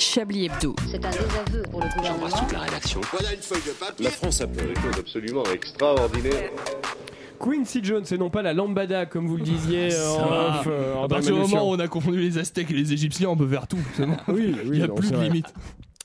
[0.00, 0.74] Chablis Hebdo.
[0.90, 2.26] C'est un désaveu pour le gouvernement.
[2.52, 3.00] la rédaction.
[3.12, 4.04] Voilà une feuille de papier.
[4.04, 6.50] La France a fait des choses absolument extraordinaires.
[7.38, 11.04] Quincy Jones et non pas la lambada comme vous le disiez Ça en off, euh,
[11.04, 13.48] À partir du moment où on a confondu les Aztèques et les Égyptiens, on peut
[13.48, 13.78] faire tout.
[13.94, 14.16] c'est bon.
[14.26, 15.26] Oui, oui, Il n'y a non, plus de vrai.
[15.26, 15.54] limite.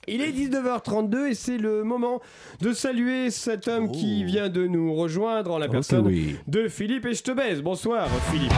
[0.09, 2.21] Il est 19h32 et c'est le moment
[2.61, 6.37] de saluer cet homme qui vient de nous rejoindre en la Oh personne oui.
[6.47, 7.61] de Philippe et je te baise.
[7.61, 8.53] Bonsoir Philippe.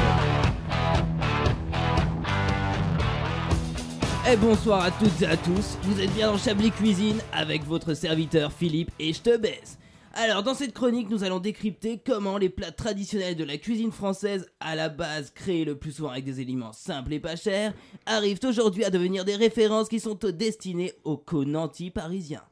[4.31, 7.95] Et bonsoir à toutes et à tous, vous êtes bien dans Chablis Cuisine avec votre
[7.95, 9.78] serviteur Philippe et je te baise.
[10.13, 14.49] Alors dans cette chronique nous allons décrypter comment les plats traditionnels de la cuisine française,
[14.59, 17.73] à la base créés le plus souvent avec des éléments simples et pas chers,
[18.07, 22.43] arrivent aujourd'hui à devenir des références qui sont destinées aux co-nantis parisiens.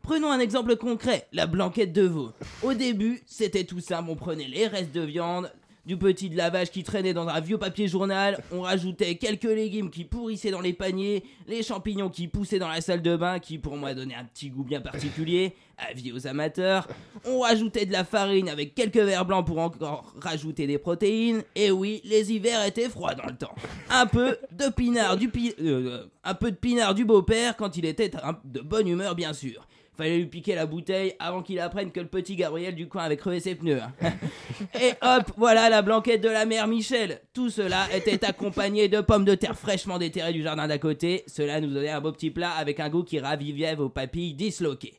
[0.00, 2.30] Prenons un exemple concret, la blanquette de veau.
[2.62, 5.52] Au début, c'était tout simple, on prenait les restes de viande,
[5.86, 9.88] du petit de lavage qui traînait dans un vieux papier journal, on rajoutait quelques légumes
[9.90, 13.58] qui pourrissaient dans les paniers, les champignons qui poussaient dans la salle de bain, qui
[13.58, 16.88] pour moi donnaient un petit goût bien particulier, avis aux amateurs,
[17.24, 21.70] on rajoutait de la farine avec quelques verres blancs pour encore rajouter des protéines, et
[21.70, 23.54] oui, les hivers étaient froids dans le temps.
[23.90, 27.84] Un peu de pinard du, pi- euh, un peu de pinard du beau-père quand il
[27.84, 28.10] était
[28.44, 29.66] de bonne humeur bien sûr.
[29.96, 33.16] Fallait lui piquer la bouteille avant qu'il apprenne que le petit Gabriel du coin avait
[33.16, 33.80] crevé ses pneus.
[33.80, 33.92] hein.
[34.80, 37.20] Et hop, voilà la blanquette de la mère Michel.
[37.32, 41.24] Tout cela était accompagné de pommes de terre fraîchement déterrées du jardin d'à côté.
[41.26, 44.98] Cela nous donnait un beau petit plat avec un goût qui ravivait vos papilles disloquées.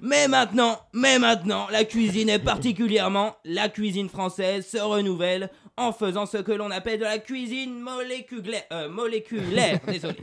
[0.00, 6.26] Mais maintenant, mais maintenant, la cuisine est particulièrement la cuisine française se renouvelle en faisant
[6.26, 8.64] ce que l'on appelle de la cuisine moléculaire.
[8.72, 10.16] euh, moléculaire, désolé.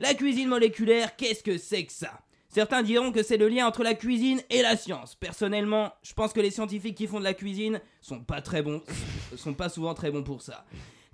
[0.00, 2.12] La cuisine moléculaire, qu'est-ce que c'est que ça?
[2.54, 5.16] Certains diront que c'est le lien entre la cuisine et la science.
[5.16, 8.80] Personnellement, je pense que les scientifiques qui font de la cuisine sont pas très bons,
[9.36, 10.64] sont pas souvent très bons pour ça.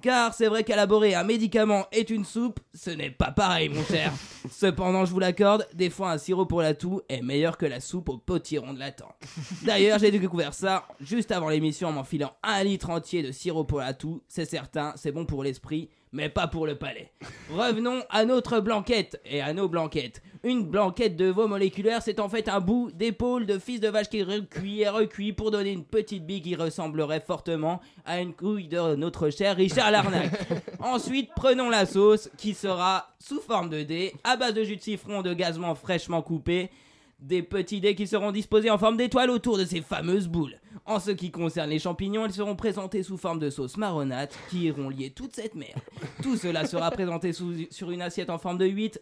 [0.02, 4.12] Car c'est vrai qu'élaborer un médicament est une soupe, ce n'est pas pareil, mon cher.
[4.50, 7.80] Cependant, je vous l'accorde, des fois un sirop pour la toux est meilleur que la
[7.80, 9.16] soupe au potiron de la tante.
[9.62, 13.78] D'ailleurs, j'ai découvert ça juste avant l'émission en m'enfilant un litre entier de sirop pour
[13.78, 14.22] la toux.
[14.28, 17.10] C'est certain, c'est bon pour l'esprit, mais pas pour le palais.
[17.50, 20.22] Revenons à notre blanquette et à nos blanquettes.
[20.42, 24.08] Une blanquette de veau moléculaire, c'est en fait un bout d'épaule de fils de vache
[24.08, 28.32] qui est recuit et recuit pour donner une petite bille qui ressemblerait fortement à une
[28.32, 30.30] couille de notre cher Richard Larnac.
[30.80, 34.82] Ensuite, prenons la sauce qui sera sous forme de dés, à base de jus de
[34.82, 36.70] citron de gazement fraîchement coupé,
[37.20, 40.58] des petits dés qui seront disposés en forme d'étoile autour de ces fameuses boules.
[40.86, 44.64] En ce qui concerne les champignons, ils seront présentés sous forme de sauce marronate qui
[44.64, 45.78] iront lier toute cette merde.
[46.22, 49.00] Tout cela sera présenté sous- sur une assiette en forme de 8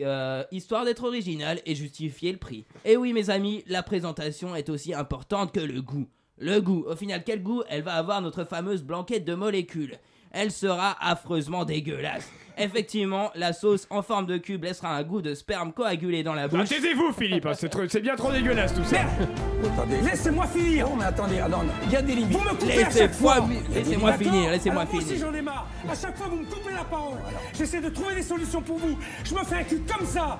[0.00, 2.64] euh, histoire d'être original et justifier le prix.
[2.84, 6.06] Et oui mes amis, la présentation est aussi importante que le goût.
[6.36, 9.96] Le goût, au final quel goût elle va avoir notre fameuse blanquette de molécules?
[10.34, 12.28] Elle sera affreusement dégueulasse.
[12.56, 16.46] Effectivement, la sauce en forme de cube laissera un goût de sperme coagulé dans la
[16.46, 16.68] bouche.
[16.68, 19.00] Taisez-vous Philippe, hein, c'est trop- c'est bien trop dégueulasse tout ça.
[19.72, 20.88] Attendez, laissez-moi finir.
[20.88, 22.32] Non, mais attendez, ah, non, non, il y a des limites.
[22.38, 23.46] Vous me coupez à chaque Laissez-moi fois.
[23.46, 24.28] mi- Il y a des laissez-moi limites.
[24.32, 25.14] finir, laissez-moi Alors, moi finir.
[25.16, 25.66] aussi, j'en ai marre.
[25.90, 27.18] À chaque fois, vous me coupez la parole.
[27.58, 28.96] J'essaie de trouver des solutions pour vous.
[29.24, 30.38] Je me fais un cul comme ça.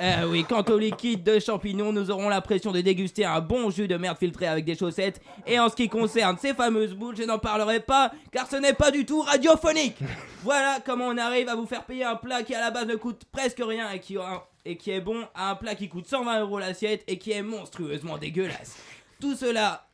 [0.00, 3.88] Eh oui, quant au liquide de champignons, nous aurons l'impression de déguster un bon jus
[3.88, 5.20] de merde filtré avec des chaussettes.
[5.46, 8.72] Et en ce qui concerne ces fameuses boules, je n'en parlerai pas, car ce n'est
[8.72, 9.98] pas du tout radiophonique.
[10.42, 12.96] Voilà comment on arrive à vous faire payer un plat qui à la base ne
[12.96, 17.04] coûte presque rien et qui, est bon à un plat qui coûte 120 euros l'assiette
[17.06, 18.76] et qui est monstrueusement dégueulasse.
[19.20, 19.88] Tout cela,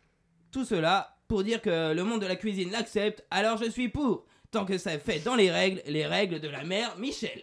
[0.51, 4.27] tout cela pour dire que le monde de la cuisine l'accepte, alors je suis pour.
[4.51, 7.43] Tant que ça fait dans les règles, les règles de la mère Michel.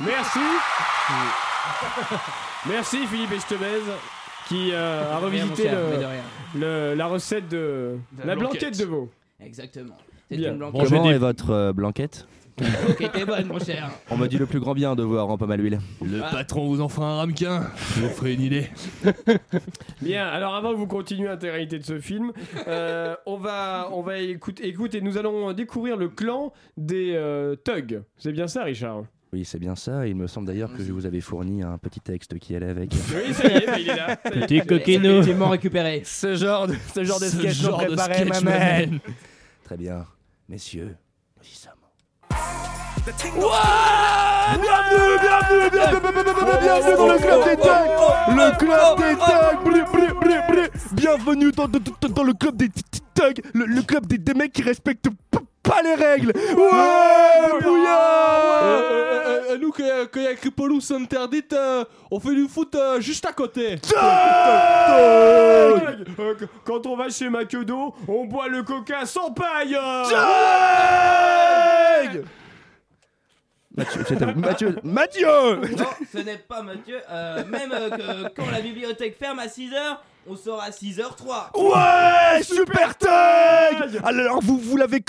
[0.00, 0.40] Merci.
[2.68, 3.82] Merci Philippe et baise
[4.48, 5.78] qui euh, a revisité cher,
[6.54, 8.60] le- le- la recette de De la la blanquette.
[8.60, 9.10] blanquette de veau.
[9.40, 9.96] Exactement.
[10.30, 10.52] C'est Bien.
[10.52, 10.88] une blanquette.
[10.88, 12.26] Comment est votre euh, blanquette?
[13.26, 13.88] Bonne, mon cher.
[14.10, 15.78] On me dit le plus grand bien de voir en pomme à l'huile.
[16.02, 16.28] Le Ah.
[16.32, 17.68] patron vous en fera un ramequin.
[17.94, 18.68] Je vous ferai une idée.
[20.02, 22.32] Bien, alors avant que vous continuez l'intégralité de ce film,
[22.66, 28.02] euh, on va, on va écouter, écoutez, nous allons découvrir le clan des euh, thugs.
[28.16, 29.02] C'est bien ça, Richard?
[29.32, 30.06] Oui, c'est bien ça.
[30.06, 32.90] Il me semble d'ailleurs que je vous avais fourni un petit texte qui allait avec.
[32.92, 34.16] Oui, ça y est, bah, il est là.
[34.16, 35.16] Petit coquinou.
[35.18, 36.00] Effectivement récupéré.
[36.04, 38.52] Ce genre de, ce genre de Ce sketch genre de sketch ma.
[39.64, 40.06] Très bien.
[40.48, 40.96] Messieurs,
[41.36, 41.72] nous y sommes.
[43.06, 43.42] Bienvenue,
[45.20, 46.00] bienvenue, bienvenue,
[46.62, 47.90] bienvenue dans le club des thugs
[48.34, 50.64] Le club des thugs Bré, bré, bré, bré.
[50.92, 54.18] Bienvenue dans, dans- dans- dans le club des t- t- thugs le, le club des,
[54.18, 55.38] des mecs qui respectent p-
[55.68, 60.34] pas les règles Ouais, bouillard Euh, euh, euh, nous, quand il y a-
[60.94, 61.54] interdite,
[62.10, 63.76] on fait du foot juste à côté.
[66.64, 69.76] Quand on va chez Makedo, on boit le coca sans paille
[72.04, 72.24] Mathieu.
[74.36, 75.26] Mathieu, Mathieu
[75.76, 76.98] Non, ce n'est pas Mathieu.
[77.10, 81.50] Euh, même euh, que quand la bibliothèque ferme à 6h, on sort à 6h03.
[81.56, 85.00] Ouais, super thug Alors vous, vous l'avez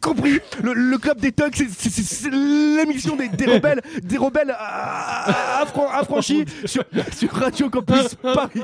[0.00, 6.84] compris, le, club des thugs, c'est- l'émission des, rebelles, des rebelles à- affran- affranchis sur,
[7.32, 8.62] Radio Campus Paris.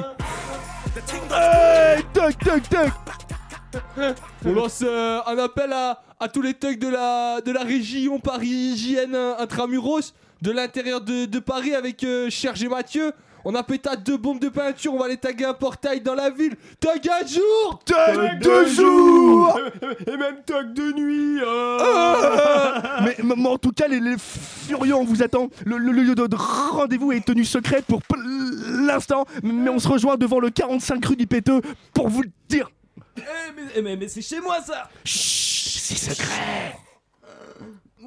[4.45, 10.13] On lance euh, un appel à, tous les thugs de la, région parisienne euh, intramuros,
[10.43, 13.13] de l'intérieur de, de Paris avec euh, Serge et Mathieu.
[13.45, 16.31] On a pété deux bombes de peinture, on va les taguer un portail dans la
[16.31, 16.55] ville.
[16.81, 19.59] Thug un jour Thug de jour
[20.07, 24.95] Et même toc de nuit Ah mais, mais- mais en tout cas, les, les furieux,
[24.95, 25.49] on vous attend.
[25.67, 30.17] Le, le lieu de, de rendez-vous est tenu secret pour l'instant, mais on se rejoint
[30.17, 31.61] devant le 45 rue du Péteux
[31.95, 32.71] pour vous le dire.
[33.17, 33.21] Eh,
[33.57, 36.77] mais eh, mais, mais c'est chez moi ça Chut, c'est secret.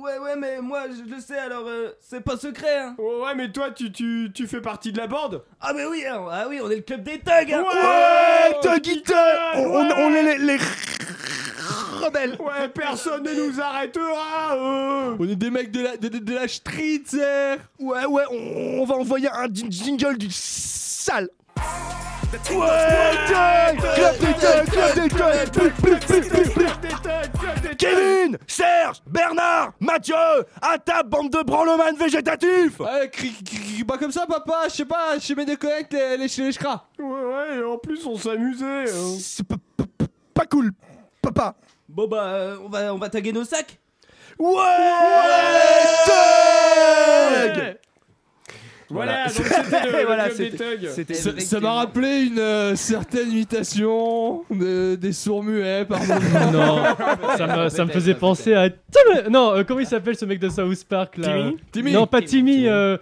[0.05, 2.95] Ouais, ouais, mais moi je le sais alors euh, c'est pas secret hein.
[2.99, 6.23] Ouais, mais toi, tu, tu, tu fais partie de la bande Ah, mais oui, hein,
[6.31, 7.63] ah oui, on est le club des thugs hein.
[7.63, 9.15] Ouais, Tuggy Tug
[9.55, 10.57] on, on- on est les, les
[12.03, 12.37] rebelles.
[12.39, 15.15] Ouais, personne ne nous arrêtera euh.
[15.19, 17.57] On est des mecs de la, de, de- de la street, sir.
[17.79, 21.29] Ouais, ouais, on, on va envoyer un jing- jingle du sale.
[22.49, 25.49] Ouais, Club des Club
[27.61, 27.75] des.
[27.77, 30.15] Kevin, Serge, Bernard, Mathieu,
[30.61, 34.63] à table, bande de branleman végétatifs Ouais, crie, crie- crie pas comme ça, papa.
[34.69, 36.83] Je sais pas, je mets des connects les, les, chez les chras.
[36.99, 39.17] Ouais, ouais, et en plus, on s'amusait hein.
[39.19, 39.45] C'est
[40.33, 40.71] pas, cool,
[41.21, 41.55] papa.
[41.87, 43.79] Bon bah euh, on va on va taguer nos sacs.
[44.39, 44.61] Ouais,
[47.53, 47.77] Tug
[48.89, 49.27] Voilà, Voilà.
[49.27, 52.39] donc c'était le, le Voilà, club des c'était- thugs c'était- Ça ça m'a rappelé une
[52.39, 56.05] euh, certaine imitation de- des sourds muets, pardon.
[56.53, 56.83] Non,
[57.37, 58.69] ça me, ça me faisait penser à.
[59.29, 61.91] Non, euh, comment il s'appelle ce mec de South Park là Timmy Timmy.
[61.93, 62.67] Non, pas Timmy.
[62.67, 62.97] euh,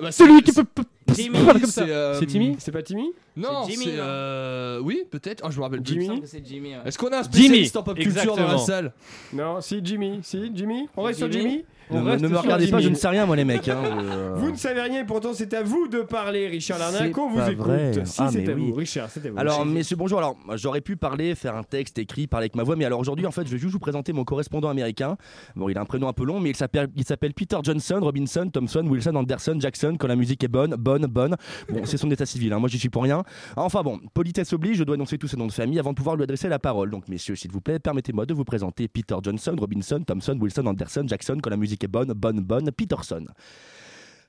[0.00, 0.64] Bah, Celui qui peut.
[0.64, 1.38] peut- Timmy.
[1.44, 1.84] parler comme ça.
[1.84, 5.42] C'est, euh, C'est Timmy C'est pas Timmy Non, C'est Jimmy, non euh, Oui, peut-être.
[5.44, 6.00] Oh, je me rappelle plus.
[6.02, 6.70] Jimmy c'est Jimmy.
[6.70, 6.82] ouais.
[6.86, 7.34] Est-ce qu'on a un Jimmy.
[7.46, 8.58] spécialiste en pop culture dans la Exactement.
[8.58, 8.92] salle?
[9.32, 10.20] Non, si, Jimmy.
[10.22, 11.64] Si, Jimmy On reste sur Jimmy Jimmy?
[11.90, 12.82] On Ne, reste me sur regardez pas, Jimmy.
[12.84, 13.68] je ne sais rien, moi, les mecs.
[13.68, 13.82] Hein,
[14.36, 17.18] je- Vous ne savez rien et pourtant c'est à vous de parler, Richard C'est Larnac.
[17.18, 17.66] On vous pas écoute.
[17.66, 17.92] vrai.
[18.06, 18.70] Si, Ah, c'est mais à oui.
[18.70, 19.38] vous, Richard, c'est à vous.
[19.38, 20.16] Alors, messieurs, bonjour.
[20.18, 23.26] Alors, j'aurais pu parler, faire un texte écrit, parler avec ma voix, mais alors aujourd'hui,
[23.26, 25.18] en fait, je vais juste vous présenter mon correspondant américain.
[25.56, 27.98] Bon, il a un prénom un peu long, mais il s'appelle, il s'appelle Peter Johnson,
[28.00, 29.96] Robinson, Thompson, Wilson, Anderson, Jackson.
[29.98, 31.36] Quand la musique est bonne, bonne, bonne.
[31.68, 32.52] Bon, c'est son état civil.
[32.54, 33.23] hein, moi, j'y suis pour rien.
[33.56, 36.16] Enfin bon, politesse oblige, je dois énoncer tous ses noms de famille avant de pouvoir
[36.16, 36.90] lui adresser la parole.
[36.90, 41.04] Donc, messieurs, s'il vous plaît, permettez-moi de vous présenter Peter Johnson, Robinson, Thompson, Wilson, Anderson,
[41.06, 41.38] Jackson.
[41.42, 43.26] Quand la musique est bonne, bonne, bonne, Peterson.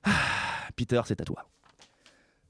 [0.03, 0.11] Ah,
[0.75, 1.45] Peter, c'est à toi.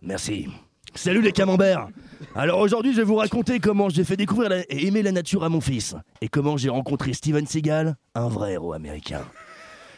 [0.01, 0.47] Merci.
[0.93, 1.89] Salut les camemberts
[2.35, 5.49] Alors aujourd'hui je vais vous raconter comment j'ai fait découvrir et aimer la nature à
[5.49, 9.21] mon fils et comment j'ai rencontré Steven Seagal, un vrai héros américain.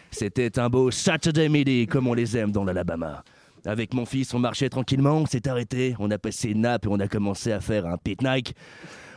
[0.09, 3.23] C'était un beau Saturday midi comme on les aime dans l'Alabama.
[3.68, 6.88] Avec mon fils on marchait tranquillement, on s'est arrêté, on a passé une nappe et
[6.89, 8.55] on a commencé à faire un pique-nique.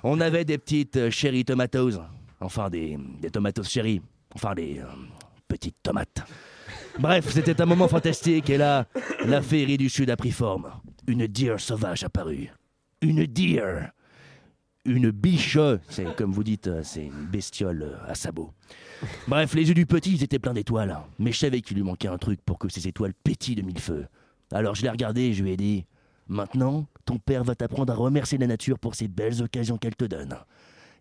[0.02, 2.00] On avait des petites euh, cherry tomatoes,
[2.40, 4.02] enfin des, des tomatoes cherry,
[4.34, 4.86] enfin des euh,
[5.46, 6.26] petites tomates.
[6.98, 8.86] Bref, c'était un moment fantastique et là,
[9.24, 10.72] la féerie du Sud a pris forme.
[11.06, 12.50] Une deer sauvage apparut.
[13.02, 13.92] Une deer.
[14.84, 18.50] Une biche, c'est comme vous dites, euh, c'est une bestiole à sabots.
[19.28, 20.98] Bref, les yeux du petit, ils étaient pleins d'étoiles.
[21.20, 23.78] Mais je savais qu'il lui manquait un truc pour que ces étoiles pétillent de mille
[23.78, 24.06] feux.
[24.52, 25.84] Alors je l'ai regardé et je lui ai dit
[26.28, 30.04] Maintenant, ton père va t'apprendre à remercier la nature pour ces belles occasions qu'elle te
[30.04, 30.36] donne.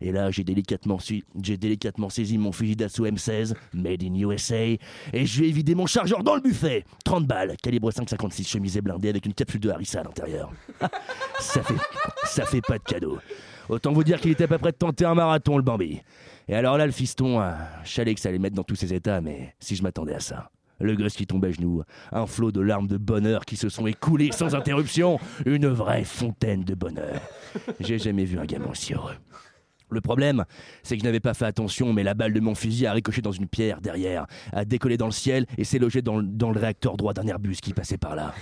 [0.02, 4.80] Et là, j'ai délicatement, j'ai délicatement saisi mon fusil d'assaut M16, made in USA, et
[5.14, 6.86] je lui ai vidé mon chargeur dans le buffet.
[7.04, 10.52] 30 balles, calibre 5,56, chemisée blindée avec une capsule de harissa à l'intérieur.
[11.40, 11.76] ça, fait,
[12.24, 13.20] ça fait pas de cadeau.
[13.68, 16.02] Autant vous dire qu'il était pas prêt de tenter un marathon, le Bambi.
[16.48, 17.52] Et alors là, le fiston, euh,
[17.84, 20.20] je savais que ça allait mettre dans tous ses états, mais si je m'attendais à
[20.20, 20.50] ça.
[20.80, 23.88] Le gosse qui tombe à genoux, un flot de larmes de bonheur qui se sont
[23.88, 27.20] écoulées sans interruption, une vraie fontaine de bonheur.
[27.80, 29.16] J'ai jamais vu un gamin aussi heureux.
[29.92, 30.46] Le problème,
[30.84, 33.22] c'est que je n'avais pas fait attention, mais la balle de mon fusil a ricoché
[33.22, 36.96] dans une pierre derrière, a décollé dans le ciel et s'est logée dans le réacteur
[36.96, 38.34] droit d'un Airbus qui passait par là.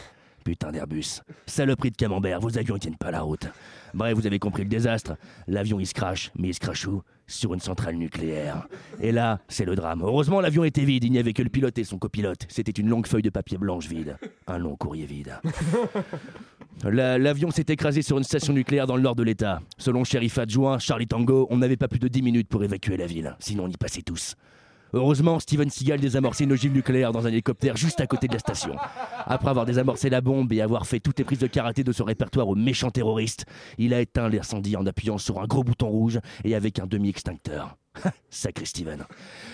[0.48, 1.20] Putain d'Airbus.
[1.46, 3.50] Saloperie de camembert, vos avions ne tiennent pas la route.
[3.94, 5.18] Bref, vous avez compris le désastre.
[5.46, 7.02] L'avion il se crache, mais il se crache où?
[7.28, 8.66] Sur une centrale nucléaire.
[9.02, 10.04] Et là, c'est le drame.
[10.04, 12.46] Heureusement, l'avion était vide, il n'y avait que le pilote et son copilote.
[12.48, 14.16] C'était une longue feuille de papier blanche vide.
[14.48, 15.34] Un long courrier vide.
[16.86, 19.60] La- L'avion s'est écrasé sur une station nucléaire dans le nord de l'État.
[19.78, 22.96] Selon le shérif adjoint Charlie Tango, on n'avait pas plus de 10 minutes pour évacuer
[22.96, 24.36] la ville, sinon on y passait tous.
[24.98, 28.40] Heureusement, Steven Seagal désamorçait une ogive nucléaire dans un hélicoptère juste à côté de la
[28.40, 28.76] station.
[29.28, 32.04] Après avoir désamorcé la bombe et avoir fait toutes les prises de karaté de son
[32.04, 33.46] répertoire aux méchants terroristes,
[33.78, 37.78] il a éteint l'incendie en appuyant sur un gros bouton rouge et avec un demi-extincteur.
[38.32, 39.04] Sacré Steven.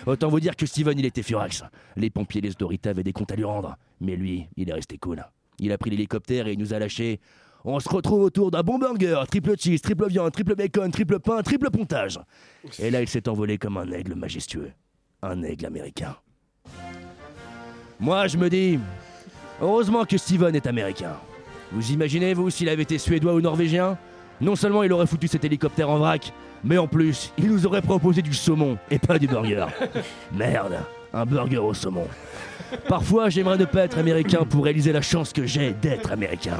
[0.05, 1.63] Autant vous dire que Steven, il était furax.
[1.97, 3.75] Les pompiers et les autorités avaient des comptes à lui rendre.
[3.99, 5.25] Mais lui, il est resté cool.
[5.59, 7.19] Il a pris l'hélicoptère et il nous a lâchés.
[7.65, 11.41] On se retrouve autour d'un bon burger, triple cheese, triple viande, triple bacon, triple pain,
[11.41, 12.17] triple pontage.
[12.79, 14.71] Et là, il s'est envolé comme un aigle majestueux.
[15.23, 16.17] Un aigle américain.
[17.97, 18.77] Moi, je me dis,
[19.61, 21.13] heureusement que Steven est américain.
[21.71, 23.97] Vous imaginez, vous, s'il avait été suédois ou norvégien?
[24.41, 27.81] Non seulement il aurait foutu cet hélicoptère en vrac, mais en plus, il nous aurait
[27.81, 29.67] proposé du saumon et pas du burger.
[30.33, 30.79] Merde,
[31.13, 32.07] un burger au saumon.
[32.87, 36.57] Parfois, j'aimerais ne pas être américain pour réaliser la chance que j'ai d'être américain.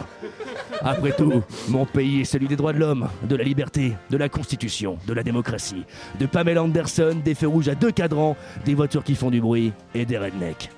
[0.82, 4.30] Après tout, mon pays est celui des droits de l'homme, de la liberté, de la
[4.30, 5.86] constitution, de la démocratie,
[6.20, 8.36] de Pamela Anderson, des feux rouges à deux cadrans,
[8.66, 10.70] des voitures qui font du bruit et des rednecks.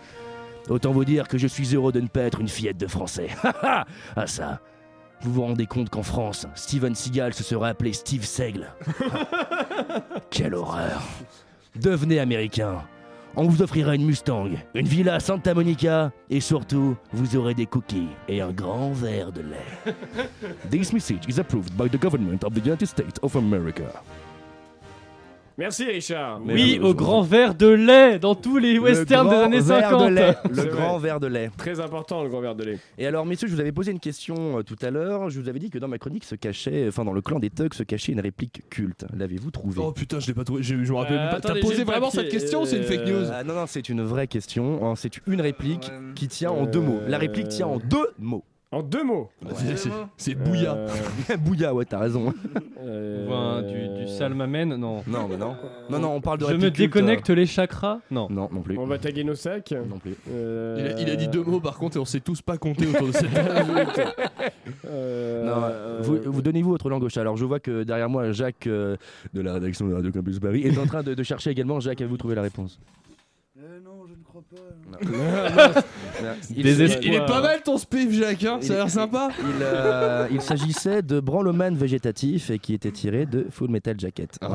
[0.70, 3.30] Autant vous dire que je suis heureux de ne pas être une fillette de français.
[3.64, 4.60] ah ça.
[5.22, 8.68] Vous vous rendez compte qu'en France, Steven Seagal se serait appelé Steve Seigle
[10.30, 11.02] Quelle horreur
[11.76, 12.84] Devenez américain.
[13.38, 17.66] On vous offrira une Mustang, une villa à Santa Monica et surtout, vous aurez des
[17.66, 19.94] cookies et un grand verre de lait.
[20.72, 23.92] This message is approved by the government of the United States of America.
[25.58, 26.42] Merci Richard.
[26.46, 30.10] Oui, au grand verre de lait dans tous les westerns des grand années verre 50.
[30.10, 30.36] de lait.
[30.52, 31.50] Le grand verre de lait.
[31.58, 32.80] Très important le grand verre de lait.
[32.98, 35.30] Et alors, messieurs, je vous avais posé une question euh, tout à l'heure.
[35.30, 37.50] Je vous avais dit que dans ma chronique se cachait, enfin dans le clan des
[37.50, 39.06] thugs se cachait une réplique culte.
[39.16, 39.82] L'avez-vous trouvée?
[39.82, 40.62] Oh putain, je l'ai pas trouvé.
[40.62, 41.40] Je, je me rappelle Euh, même pas.
[41.40, 43.26] T'as attendez, j'ai posé le vraiment papier, cette question ou c'est une fake news?
[43.32, 44.86] Ah, Non, non, c'est une vraie question.
[44.86, 47.00] Hein, C'est une réplique qui tient en deux mots.
[47.08, 48.44] La réplique tient en deux mots.
[48.76, 49.30] En deux mots.
[49.56, 50.74] C'est- c'est- C'est Bouya.
[50.76, 50.88] Euh,
[51.40, 52.34] Bouya, ouais, t'as raison.
[52.84, 55.02] euh, un- du, du salmamen, non.
[55.08, 55.56] Non, mais non.
[55.90, 58.28] Non, non, on parle de Je me déconnecte les chakras Non.
[58.30, 58.78] euh, Non, non plus.
[58.78, 59.74] On va taguer nos sacs.
[59.90, 60.16] Non plus.
[60.30, 62.58] Euh, Il a, il a dit deux mots par contre et on sait tous pas
[62.58, 63.30] compter autour de cette
[64.86, 67.18] euh, Non, euh, vous, vous donnez-vous votre langue gauche.
[67.18, 68.98] Alors, je vois que derrière moi, Jacques euh,
[69.34, 71.80] de la rédaction de Radio Campus Paris est en train de, de chercher également.
[71.80, 72.80] Jacques, avez-vous trouvé la réponse
[73.58, 75.82] Euh, non, je ne crois pas.
[76.56, 79.30] Il- est pas mal ton spiff, Jacques, hein ça a l'air sympa.
[79.40, 84.38] Il, euh, il s'agissait de Branloman végétatif et qui était tiré de Full Metal Jacket.
[84.42, 84.52] Ah.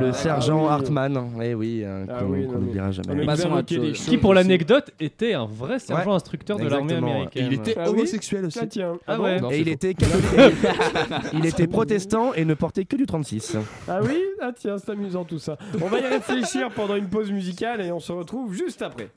[0.00, 0.82] Le sergent Ah oui.
[0.82, 3.28] Hartman, eh oui, Ah qu'on oui, n'oubliera jamais.
[3.28, 3.62] à.
[3.62, 6.16] Qui, pour l'anecdote, était un vrai sergent Ouais.
[6.16, 7.44] instructeur de l'armée américaine.
[7.44, 8.58] Et il était Ah homosexuel aussi.
[8.62, 8.92] Ah tiens.
[9.06, 9.38] Ah ouais.
[9.40, 9.70] Non, Et il faux.
[9.72, 9.94] était
[11.34, 13.56] il était protestant et ne portait que du 36.
[13.88, 15.58] Ah oui Ah tiens, c'est amusant tout ça.
[15.82, 19.10] On va y réfléchir pendant une pause musicale et on se retrouve juste après.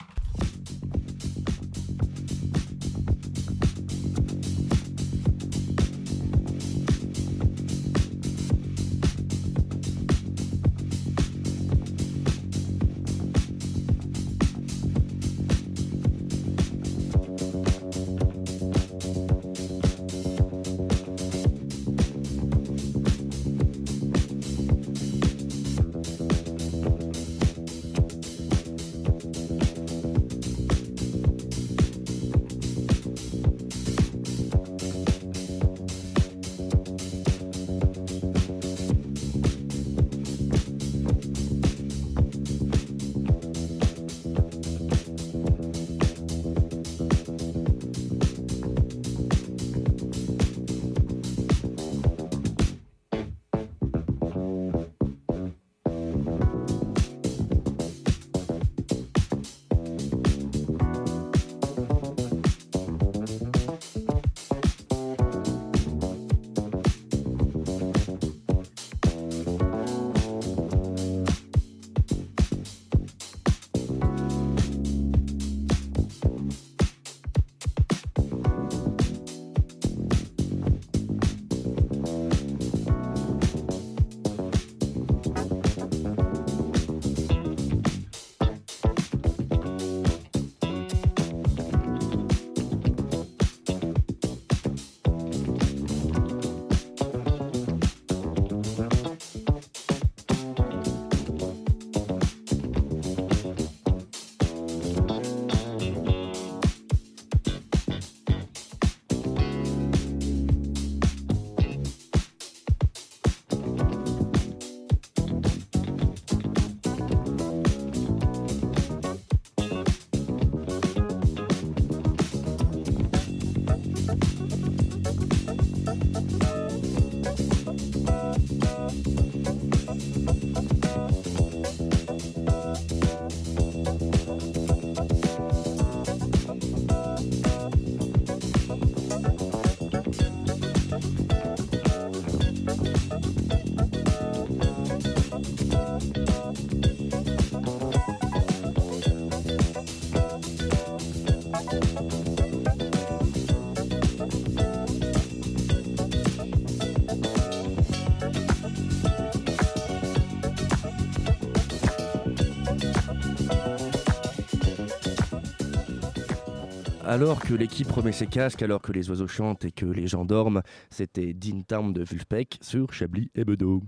[167.14, 170.24] Alors que l'équipe remet ses casques, alors que les oiseaux chantent et que les gens
[170.24, 173.84] dorment, c'était Dean Town de Vulfpeck sur Chablis et Bedeau.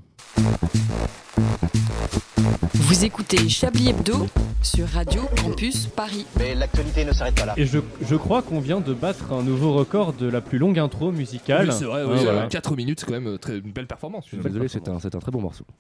[2.74, 4.28] Vous écoutez Chablis Hebdo
[4.62, 6.24] sur Radio Campus Paris.
[6.38, 7.54] Mais l'actualité ne s'arrête pas là.
[7.56, 10.78] Et je, je crois qu'on vient de battre un nouveau record de la plus longue
[10.78, 11.70] intro musicale.
[11.70, 12.46] Oui, c'est vrai, Ah, oui, voilà.
[12.46, 14.26] 4 minutes, c'est quand même euh, très- une belle performance.
[14.30, 15.64] Je suis désolé, c'est un, c'est un très bon morceau.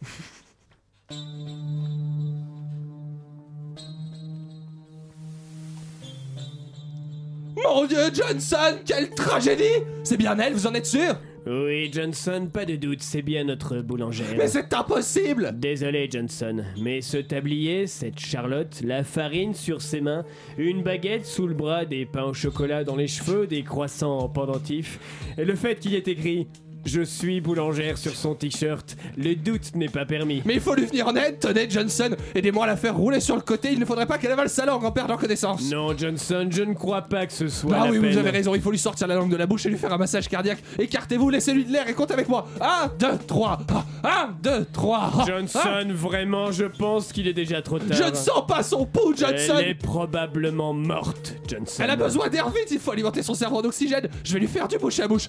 [7.64, 9.82] Mon dieu, Johnson, quelle tragédie!
[10.04, 11.14] C'est bien elle, vous en êtes sûr?
[11.46, 14.34] Oui, Johnson, pas de doute, c'est bien notre boulangère.
[14.36, 15.52] Mais c'est impossible!
[15.54, 20.24] Désolé, Johnson, mais ce tablier, cette Charlotte, la farine sur ses mains,
[20.58, 24.28] une baguette sous le bras, des pains au chocolat dans les cheveux, des croissants en
[24.28, 24.98] pendentif,
[25.38, 26.48] et le fait qu'il y ait écrit
[26.86, 30.40] Je suis boulangère sur son t-shirt, le doute n'est pas permis.
[30.44, 33.34] Mais il faut lui venir en aide, tenez Johnson Aidez-moi à la faire rouler sur
[33.34, 36.48] le côté, il ne faudrait pas qu'elle avale sa langue en perdant connaissance Non, Johnson,
[36.48, 37.74] je ne crois pas que ce soit.
[37.74, 39.66] Ah la oui, vous avez raison, il faut lui sortir la langue de la bouche
[39.66, 40.62] et lui faire un massage cardiaque.
[40.78, 42.46] Écartez-vous, laissez-lui de l'air et comptez avec moi.
[42.60, 43.58] 1, 2, 3.
[44.04, 45.24] 1, 2, 3.
[45.26, 47.96] Johnson, vraiment, je pense qu'il est déjà trop tard.
[47.96, 51.82] Je ne sens pas son pouls, Johnson Elle est probablement morte, Johnson.
[51.82, 54.08] Elle a besoin d'air vite, il faut alimenter son cerveau en oxygène.
[54.22, 55.28] Je vais lui faire du bouche à bouche.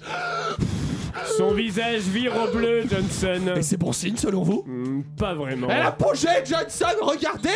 [1.38, 3.54] Son visage vire au bleu, Johnson.
[3.56, 4.64] Et c'est bon signe selon vous?
[4.66, 5.68] Hmm, Pas vraiment.
[5.70, 7.50] Elle a bougé, Johnson, regardez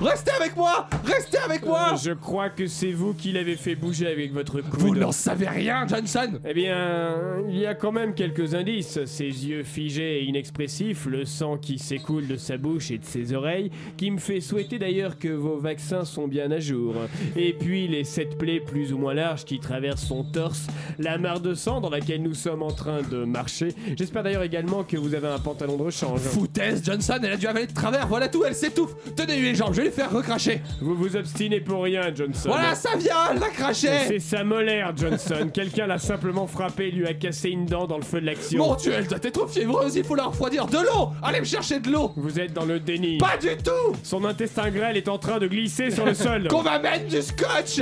[0.00, 3.74] Restez avec moi Restez avec moi Euh, Je crois que c'est vous qui l'avez fait
[3.74, 4.78] bouger avec votre coude.
[4.80, 7.16] Vous n'en savez rien, Johnson Eh bien,
[7.48, 9.04] il y a quand même quelques indices.
[9.06, 13.32] Ses yeux figés et inexpressifs, le sang qui s'écoule de sa bouche et de ses
[13.32, 16.94] oreilles, qui me fait souhaiter d'ailleurs que vos vaccins sont bien à jour.
[17.36, 20.68] Et puis les sept plaies plus ou moins larges qui traversent son torse,
[21.00, 23.74] la mare de sang dans laquelle nous sommes en train de marcher.
[23.96, 26.20] J'espère d'ailleurs également que vous avez un pantalon de rechange.
[26.20, 29.74] Foutaise, Johnson, elle a dû avaler de travers, voilà tout, elle s'étouffe Tenez-lui les jambes,
[29.74, 32.48] je faire recracher Vous vous obstinez pour rien, Johnson.
[32.50, 35.50] Voilà, ça vient, elle l'a craché C'est sa molaire, Johnson.
[35.54, 38.58] Quelqu'un l'a simplement frappé et lui a cassé une dent dans le feu de l'action.
[38.66, 41.80] Mon dieu, elle doit être fiévreuse, il faut la refroidir De l'eau Allez me chercher
[41.80, 43.18] de l'eau Vous êtes dans le déni.
[43.18, 46.48] Pas du tout Son intestin grêle est en train de glisser sur le sol.
[46.48, 47.80] Qu'on m'amène du scotch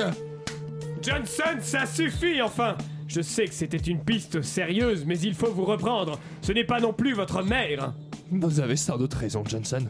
[1.02, 2.76] Johnson, ça suffit enfin
[3.07, 6.18] Je sais que c'était une piste sérieuse, mais il faut vous reprendre.
[6.42, 7.92] Ce n'est pas non plus votre mère.
[8.30, 9.86] Vous avez sans doute raison, Johnson.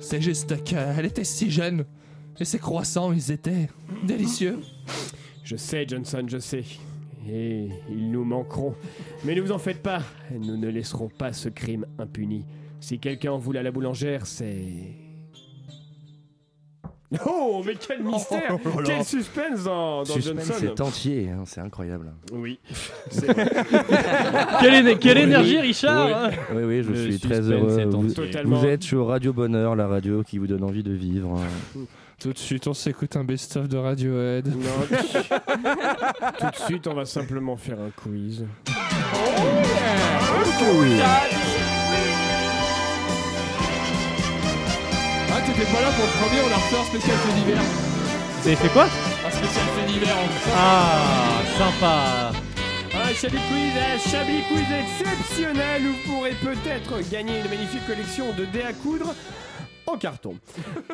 [0.00, 1.84] C'est juste qu'elle était si jeune.
[2.40, 3.68] Et ses croissants, ils étaient
[4.04, 4.60] délicieux.
[5.42, 6.64] Je sais, Johnson, je sais.
[7.28, 8.74] Et ils nous manqueront.
[9.24, 12.44] Mais ne vous en faites pas, nous ne laisserons pas ce crime impuni.
[12.80, 15.07] Si quelqu'un en voulait à la boulangère, c'est...
[17.26, 18.84] Oh, mais quel mystère Oh là.
[18.86, 22.12] Quel suspense dans, dans Suspense, Johnson c'est entier, hein, c'est incroyable.
[22.32, 22.58] Oui.
[24.60, 25.60] Quelle, éne- quelle Oui, énergie, oui.
[25.68, 27.84] Richard hein Oui, oui, je Le suis très heureux.
[27.86, 28.12] Vous,
[28.44, 31.38] vous êtes sur Radio Bonheur, la radio qui vous donne envie de vivre.
[32.20, 34.48] Tout de suite, on s'écoute un best-of de Radiohead.
[34.48, 34.54] Non,
[36.40, 38.44] Tout de suite, on va simplement faire un quiz.
[41.00, 41.22] Ah,
[45.58, 47.60] t'étais pas là pour le premier, on a refait un spécial fait d'hiver.
[48.40, 48.84] Vous avez fait quoi?
[48.84, 52.32] Un spécial fait d'hiver en Ah, sympa
[52.94, 58.32] Un Chablis Quiz, un Chablis Quiz exceptionnel où vous pourrez peut-être gagner une magnifique collection
[58.34, 59.14] de dés à coudre
[59.86, 60.36] en carton.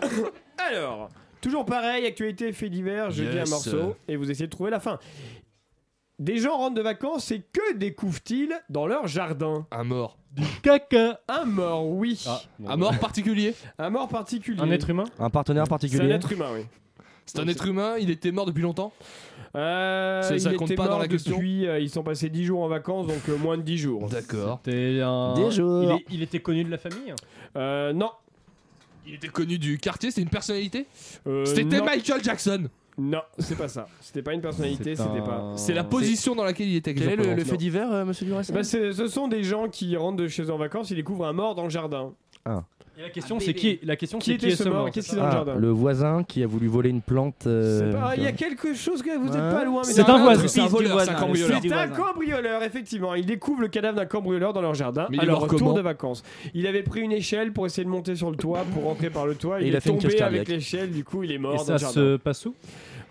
[0.59, 1.09] Alors,
[1.41, 3.51] toujours pareil, actualité fait divers, je dis un Yes.
[3.51, 4.99] morceau et vous essayez de trouver la fin.
[6.21, 9.67] Des gens rentrent de vacances et que découvrent-ils dans leur jardin?
[9.73, 10.17] Un mort.
[10.63, 12.25] Caca Un mort, oui.
[12.67, 13.55] Un mort particulier?
[13.79, 14.61] Un mort particulier.
[14.61, 15.05] Un être humain?
[15.19, 16.63] Un partenaire C'est un particulier être humain, oui.
[17.27, 18.93] C'est un être humain, il était mort depuis longtemps?
[19.57, 21.33] Euh, Ça- ça il compte était pas dans la question?
[21.37, 24.09] depuis, euh, ils sont passés 10 jours en vacances, donc euh, moins de 10 jours.
[24.09, 24.61] D'accord.
[24.65, 25.35] C'était un...
[25.35, 25.83] Des jours.
[25.85, 27.15] Il, est- il était connu de la famille?
[27.57, 28.11] Euh, non.
[29.07, 30.87] Il était connu du quartier, c'était une personnalité?
[31.27, 31.85] Euh, C'était non.
[31.85, 33.87] Michael Jackson Non, c'est pas ça.
[34.01, 35.53] C'était pas une personnalité, C'est c'était un- pas.
[35.57, 36.95] C'est la position dans laquelle il était.
[36.95, 39.97] Quel est le, fait divers, euh, monsieur Duras Bah, c'est- ce sont des gens qui
[39.97, 42.13] rentrent de chez eux en vacances, ils découvrent un mort dans le jardin.
[42.97, 44.91] Et la question c'est qui La question Qui c'est était qui est ce mort mort
[44.91, 46.91] Qu'est-ce qu'il y a ça dans le Ah, jardin le voisin qui a voulu voler
[46.91, 47.45] une plante.
[47.47, 49.51] euh, Il y a quelque chose que vous êtes Ouais.
[49.51, 50.47] pas loin, mais C'est un voisin.
[50.47, 51.59] C'est un voleur, c'est cambrioleur.
[51.61, 53.15] C'est un cambrioleur, effectivement.
[53.15, 55.45] Il découvre le cadavre d'un cambrioleur dans leur jardin Mais à il est leur mort
[55.45, 56.23] retour comment de vacances.
[56.55, 59.27] Il avait pris une échelle pour essayer de monter sur le toit, pour rentrer par
[59.27, 59.61] le toit.
[59.61, 61.39] Et Il, il a est fait une tombé avec l'échelle, du coup il est Et
[61.39, 61.95] mort dans ça le jardin.
[61.95, 62.55] se passe où?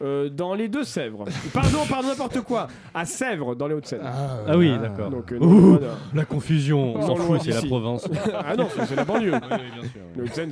[0.02, 1.26] Euh, dans les Deux-Sèvres.
[1.54, 2.68] Pardon, pardon, n'importe quoi.
[2.94, 4.02] À Sèvres, dans les Hauts-de-Seine.
[4.04, 5.10] Ah oui, d'accord.
[5.10, 5.80] Donc, euh, Ouh,
[6.14, 7.62] la confusion, on s'en fout, c'est la.
[7.62, 8.08] Provence.
[8.46, 9.32] ah non, c'est la banlieue.
[9.32, 9.50] bien
[9.84, 10.02] sûr.
[10.16, 10.52] Les Hauts-de-Seine,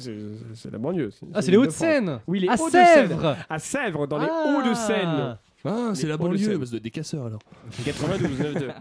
[0.53, 1.09] c'est la banlieue.
[1.33, 1.57] Ah, c'est les.
[1.57, 3.07] Hauts-de-Seine Oui, les À Hauts-de-Seine.
[3.09, 4.45] Sèvres À Sèvres, dans les Ah.
[4.57, 5.37] Hauts-de-Seine.
[5.65, 7.39] Ah, c'est la banlieue, de des casseurs alors.
[7.85, 8.71] 92, 9-2.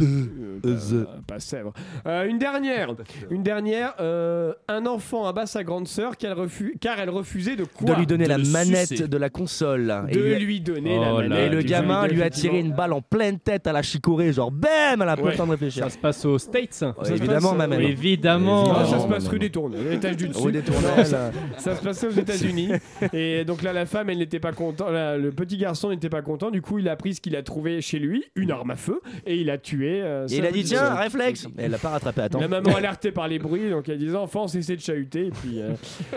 [0.00, 0.28] 9-2.
[0.64, 1.72] Euh, pas, pas Sèvres.
[2.06, 2.94] Euh, une dernière.
[3.30, 3.94] Une dernière.
[4.00, 7.94] euh, un enfant abat sa grande sœur car, elle refu- car elle refusait de quoi
[7.94, 9.08] de lui donner De la le manette sucer.
[9.08, 9.92] de la console.
[10.12, 11.52] De lui donner la Oh là manette.
[11.52, 13.82] Et le du gamin jeu lui a tiré une balle en pleine tête à la
[13.82, 15.30] chicorée, genre bam, elle a pas Ouais.
[15.32, 15.84] le temps de réfléchir.
[15.84, 16.84] Ça se passe aux States.
[16.98, 17.80] Ouais, se évidemment, passe, ma euh, mère.
[17.80, 18.68] Évidemment.
[18.68, 20.42] Non, ça se passe rue des Tournelles, l'étage du dessus.
[20.42, 21.06] Rue des Tournelles.
[21.06, 22.70] ça, ça se passait aux États-Unis.
[23.12, 24.90] Et donc là, la femme, elle n'était pas contente.
[24.90, 26.50] la- Le petit garçon n'était pas content.
[26.50, 29.00] Du coup, il a pris ce qu'il a trouvé chez lui, une arme à feu,
[29.26, 30.00] et il a tué.
[30.02, 31.44] euh, Et il a dit tiens, réflexe.
[31.58, 32.40] Et elle l'a pas rattrapé à temps.
[32.40, 35.26] La maman alertée par les bruits, donc elle disait enfants, cessez de chahuter.
[35.26, 35.74] Et puis, euh,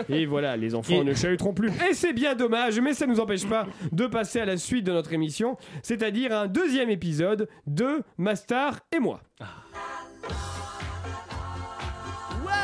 [0.08, 1.68] et voilà, les enfants Et- ne chahuteront plus.
[1.90, 4.92] Et c'est bien dommage, mais ça nous empêche pas de passer à la suite de
[4.92, 9.20] notre émission, c'est-à-dire un deuxième épisode de Mastar et moi.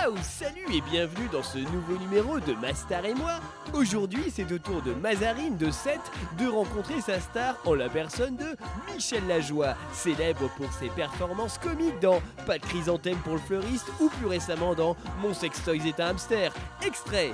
[0.05, 3.41] Waouh, salut et bienvenue dans ce nouveau numéro de Ma Star et moi.
[3.73, 5.99] Aujourd'hui, c'est au tour de Mazarine de 7
[6.39, 8.57] de rencontrer sa star en la personne de
[8.93, 14.09] Michel Lajoie, célèbre pour ses performances comiques dans Pas de chrysanthème pour le fleuriste ou
[14.09, 16.53] plus récemment dans Mon sextoy est un hamster.
[16.85, 17.33] Extrait.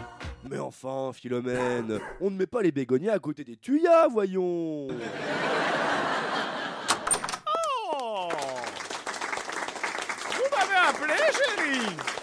[0.48, 4.88] Mais enfin, Philomène, on ne met pas les bégonias à côté des tuyas, voyons
[7.46, 8.28] Oh
[10.32, 12.17] Vous m'avez appelé, chérie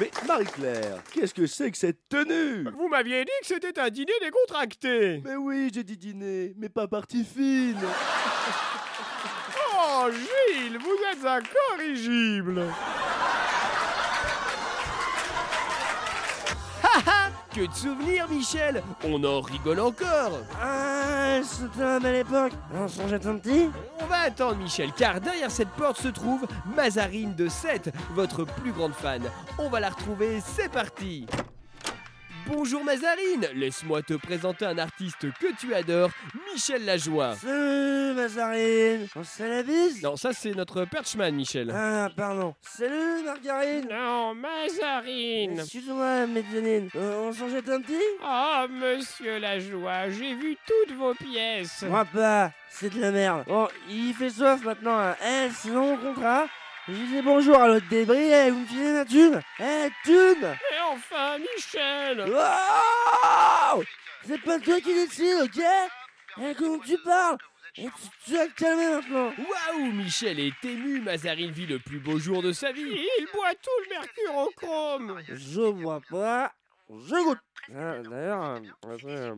[0.00, 2.64] Mais Marie-Claire, qu'est-ce que c'est que cette tenue?
[2.74, 5.20] Vous m'aviez dit que c'était un dîner décontracté.
[5.22, 7.76] Mais oui, j'ai dit dîner, mais pas partie fine
[9.82, 12.64] Oh, Gilles, vous êtes incorrigible.
[16.82, 20.89] Haha Que de souvenirs, Michel On en rigole encore Ah,
[21.40, 23.70] On petit?
[24.00, 28.72] On va attendre Michel, car derrière cette porte se trouve Mazarine de 7, votre plus
[28.72, 29.22] grande fan.
[29.58, 31.26] On va la retrouver, c'est parti
[32.52, 36.10] Bonjour Mazarine, laisse-moi te présenter un artiste que tu adores,
[36.52, 37.36] Michel Lajoie.
[37.36, 39.06] Salut, Mazarine.
[39.14, 40.02] On se fait la bise?
[40.02, 41.70] Non, ça c'est notre perchman, Michel.
[41.72, 42.54] Ah, pardon.
[42.60, 43.86] Salut, Margarine.
[43.88, 45.60] Non, Mazarine.
[45.60, 46.88] Excuse-moi, Médionine.
[46.96, 47.94] Euh, on s'en jette un petit?
[48.22, 51.84] Oh, monsieur Lajoie, j'ai vu toutes vos pièces.
[51.88, 53.44] Moi pas, c'est de la merde.
[53.46, 54.98] Bon, il fait soif maintenant.
[54.98, 55.16] hein.
[55.24, 56.46] Eh, sinon, mon contrat.
[56.90, 60.80] Je disais bonjour à l'autre débris, eh, vous me filez la thune Eh, thune Et
[60.92, 62.20] enfin, Michel.
[62.28, 63.84] Wow
[64.26, 65.62] C'est pas toi qui décide, ok
[66.42, 67.36] Eh, comment tu parles
[67.76, 67.90] Eh, tu,
[68.24, 72.42] tu vas te calmer maintenant Waouh, Michel est ému, Mazarine vit le plus beau jour
[72.42, 72.82] de sa vie.
[72.82, 75.20] Il boit tout le mercure au chrome.
[75.28, 76.52] Je vois pas,
[76.88, 77.38] je goûte
[77.72, 79.30] Ah, D'ailleurs, euh, après,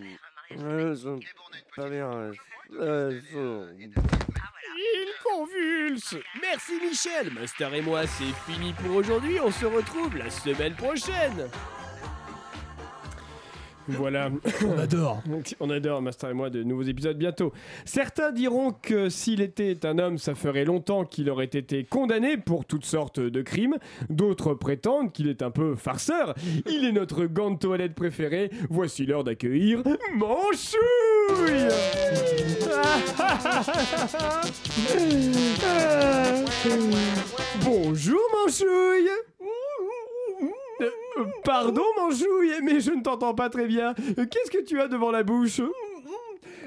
[4.77, 6.17] Il convulse.
[6.41, 11.49] Merci Michel, Master et moi c'est fini pour aujourd'hui, on se retrouve la semaine prochaine.
[13.89, 14.31] Voilà.
[14.67, 15.23] On adore.
[15.61, 17.53] On adore, Master et moi, de nouveaux épisodes bientôt.
[17.85, 22.65] Certains diront que s'il était un homme, ça ferait longtemps qu'il aurait été condamné pour
[22.65, 23.77] toutes sortes de crimes.
[24.11, 26.35] D'autres prétendent qu'il est un peu farceur.
[26.69, 28.51] Il est notre gant de toilette préféré.
[28.71, 29.83] Voici l'heure d'accueillir
[30.15, 30.79] Manchouille
[37.65, 39.11] Bonjour Manchouille
[41.45, 43.95] Pardon Manchouille, mais je ne t'entends pas très bien.
[43.95, 45.61] Qu'est-ce que tu as devant la bouche?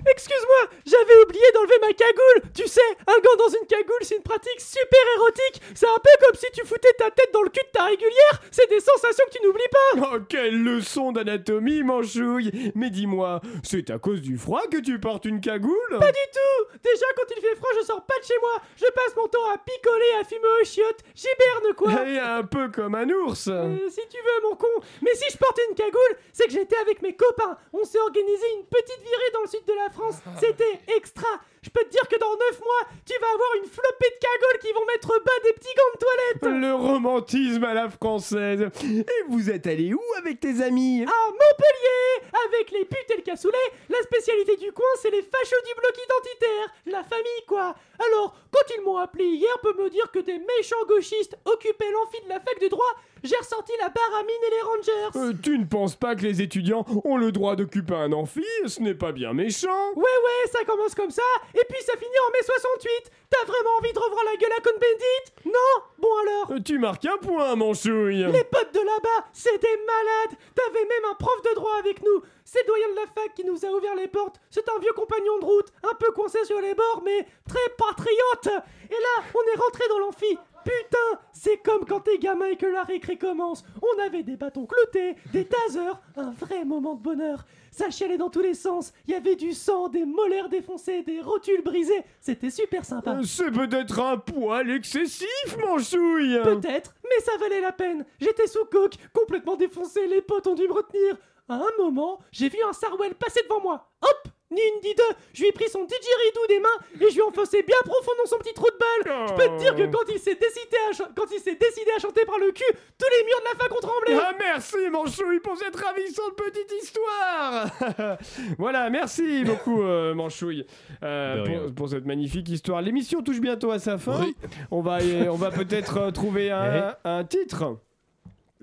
[0.08, 2.52] Excuse-moi, j'avais oublié d'enlever ma cagoule.
[2.54, 5.62] Tu sais, un gant dans une cagoule, c'est une pratique super érotique.
[5.74, 8.42] C'est un peu comme si tu foutais ta tête dans le cul de ta régulière.
[8.52, 10.10] C'est des sensations que tu n'oublies pas.
[10.14, 15.26] Oh, quelle leçon d'anatomie, Manchouille Mais dis-moi, c'est à cause du froid que tu portes
[15.26, 16.00] une cagoule?
[16.00, 16.78] Pas du tout.
[16.84, 18.62] Déjà, quand il fait froid, je sors pas de chez moi.
[18.78, 21.00] Je passe mon temps à picoler, à fumer aux chiottes.
[21.16, 21.92] J'hiberne quoi.
[22.08, 24.68] Et un peu comme un ours Euh, si tu veux, mon con.
[25.02, 27.58] Mais si je portais une cagoule, c'est que j'étais avec mes copains.
[27.74, 30.16] On s'est organisé une petite virée dans le sud de la France.
[30.40, 31.28] C'était extra.
[31.64, 34.60] Je peux te dire que dans 9 mois, tu vas avoir une flopée de cagoules
[34.62, 36.62] qui vont mettre bas des petits gants de toilette.
[36.62, 41.02] Le romantisme à la française Et vous êtes allé où avec tes amis?
[41.04, 43.58] À Montpellier Avec les putes et le cassoulet,
[43.90, 46.76] la spécialité du coin, c'est les fachos du bloc identitaire.
[46.86, 47.76] La famille, quoi.
[48.08, 52.22] Alors, quand ils m'ont appelé hier pour me dire que des méchants gauchistes occupaient l'amphi
[52.26, 52.94] de la fac de droit,
[53.26, 55.18] j'ai ressorti la baramine et les rangers.
[55.30, 58.80] Euh, Tu ne penses pas que les étudiants ont le droit d'occuper un amphi Ce
[58.82, 61.24] n'est pas bien méchant Ouais, ouais, ça commence comme ça,
[61.54, 63.12] et puis ça finit en mai 68.
[63.30, 65.84] T'as vraiment envie de revoir la gueule à Cohn-Bendit Non?
[66.00, 66.52] Bon alors?
[66.52, 71.12] Euh, Tu marques un point, Manchouille Les potes de là-bas, c'est des malades T'avais même
[71.12, 73.70] un prof de droit avec nous C'est le doyen de la fac qui nous a
[73.70, 74.36] ouvert les portes.
[74.50, 78.64] C'est un vieux compagnon de route, un peu coincé sur les bords, mais très patriote
[78.90, 80.38] Et là, on est rentré dans l'amphi.
[80.66, 83.64] Putain C'est comme quand t'es gamin et que la récré commence.
[83.82, 87.46] On avait des bâtons cloutés, des tasers, un vrai moment de bonheur.
[87.72, 88.94] Ça chialait dans tous les sens.
[89.08, 92.04] Il y avait du sang, des molaires défoncées, des rotules brisées.
[92.22, 93.12] C'était super sympa.
[93.12, 98.06] Euh, C'est peut-être un poil excessif, Manchouille Peut-être, mais ça valait la peine.
[98.20, 101.18] J'étais sous coke, complètement défoncé, les potes ont dû me retenir.
[101.48, 103.90] À un moment, j'ai vu un Sarwell passer devant moi.
[104.02, 105.04] Hop Ni une ni deux,
[105.34, 108.12] je lui ai pris son didgeridoo des mains et je lui ai enfoncé bien profond
[108.18, 109.28] dans son petit trou de balle.
[109.28, 111.92] Je peux te dire que quand il s'est décidé à, ch- quand il s'est décidé
[111.96, 112.64] à chanter par le cul,
[112.98, 114.14] tous les murs de la fac ont tremblé.
[114.20, 117.68] Ah merci Manchouille pour cette ravissante petite histoire
[118.58, 120.66] Voilà, merci beaucoup euh, Manchouille
[121.04, 122.82] euh, pour, pour cette magnifique histoire.
[122.82, 124.26] L'émission touche bientôt à sa fin.
[124.72, 125.00] On va,
[125.30, 127.78] on va peut-être euh, trouver un, un titre.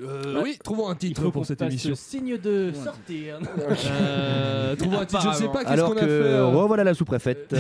[0.05, 1.95] Euh, oui, trouvons un titre pour cette émission.
[1.95, 3.39] signe de sortir.
[4.03, 6.07] Euh, trouvons un titre, je ne sais pas qu'est-ce qu'on a fait.
[6.09, 7.55] euh, revoilà la sous-préfète.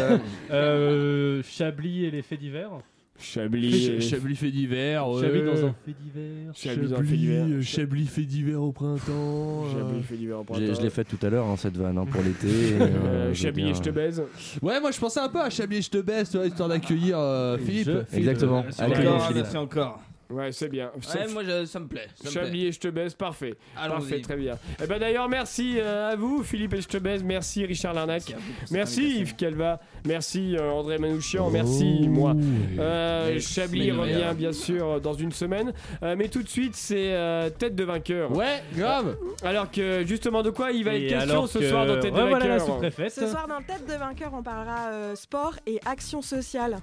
[0.51, 2.71] Euh, Chablis et les faits divers.
[3.19, 4.01] Chablis.
[4.01, 5.09] Ch- Chablis fait d'hiver.
[5.09, 5.23] ouais.
[5.23, 6.53] Chablis dans un fait divers.
[6.55, 7.45] Chablis dans un fait divers.
[7.47, 9.65] euh, Chablis fait d'hiver au printemps.
[9.67, 9.79] euh.
[9.79, 10.75] Chablis fait d'hiver au printemps.
[10.75, 12.49] Je l'ai fait tout à l'heure, hein, cette vanne, hein, pour l'été.
[12.83, 12.87] Euh,
[13.31, 14.23] euh, Chablis et je te baise.
[14.61, 17.59] Ouais, moi je pensais un peu à Chablis et je te vois, histoire d'accueillir euh,
[17.59, 17.91] Philippe.
[18.11, 18.65] Je- Exactement.
[18.79, 19.43] Avec encore, Philippe.
[19.45, 20.01] merci encore.
[20.33, 20.91] Ouais, c'est bien.
[21.15, 22.09] Ouais, moi je- ça me plaît.
[22.23, 22.31] ça.
[22.31, 23.55] Chablis et je te baise, parfait.
[23.77, 23.99] Allons-y.
[23.99, 24.59] Parfait, très bien.
[24.83, 27.23] Et ben d'ailleurs, merci euh, à vous, Philippe et je te baise.
[27.23, 28.35] Merci Richard Larnac.
[28.71, 29.21] Merci.
[29.21, 29.81] Yves Calva.
[30.07, 31.51] Merci euh, André Manouchian.
[31.51, 32.35] Merci moi.
[32.79, 35.73] Euh, Merci, Chablis de revient bien sûr dans une semaine.
[36.03, 38.35] Euh, mais tout de suite, c'est euh, Tête de vainqueur.
[38.37, 39.17] Ouais, grave.
[39.45, 42.01] Alors que justement, de quoi il va être Et question alors ce que- soir dans
[42.01, 43.11] Tête de Ouais, voilà la vainqueur.
[43.11, 46.77] Ce soir, dans Tête de vainqueur, on parlera euh, sport et action sociale.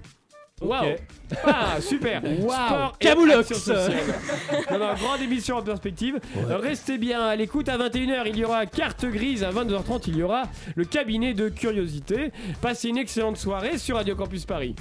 [0.61, 0.97] Waouh Ok.
[1.45, 3.93] Ah, super Sport et sociale.
[4.71, 6.19] Non, non, grande émission en perspective.
[6.47, 7.69] Restez bien à l'écoute.
[7.69, 9.43] À 21h, il y aura Carte Grise.
[9.43, 10.43] À 22h30, il y aura
[10.75, 12.31] le cabinet de curiosité.
[12.61, 14.75] Passez une excellente soirée sur Radio Campus Paris.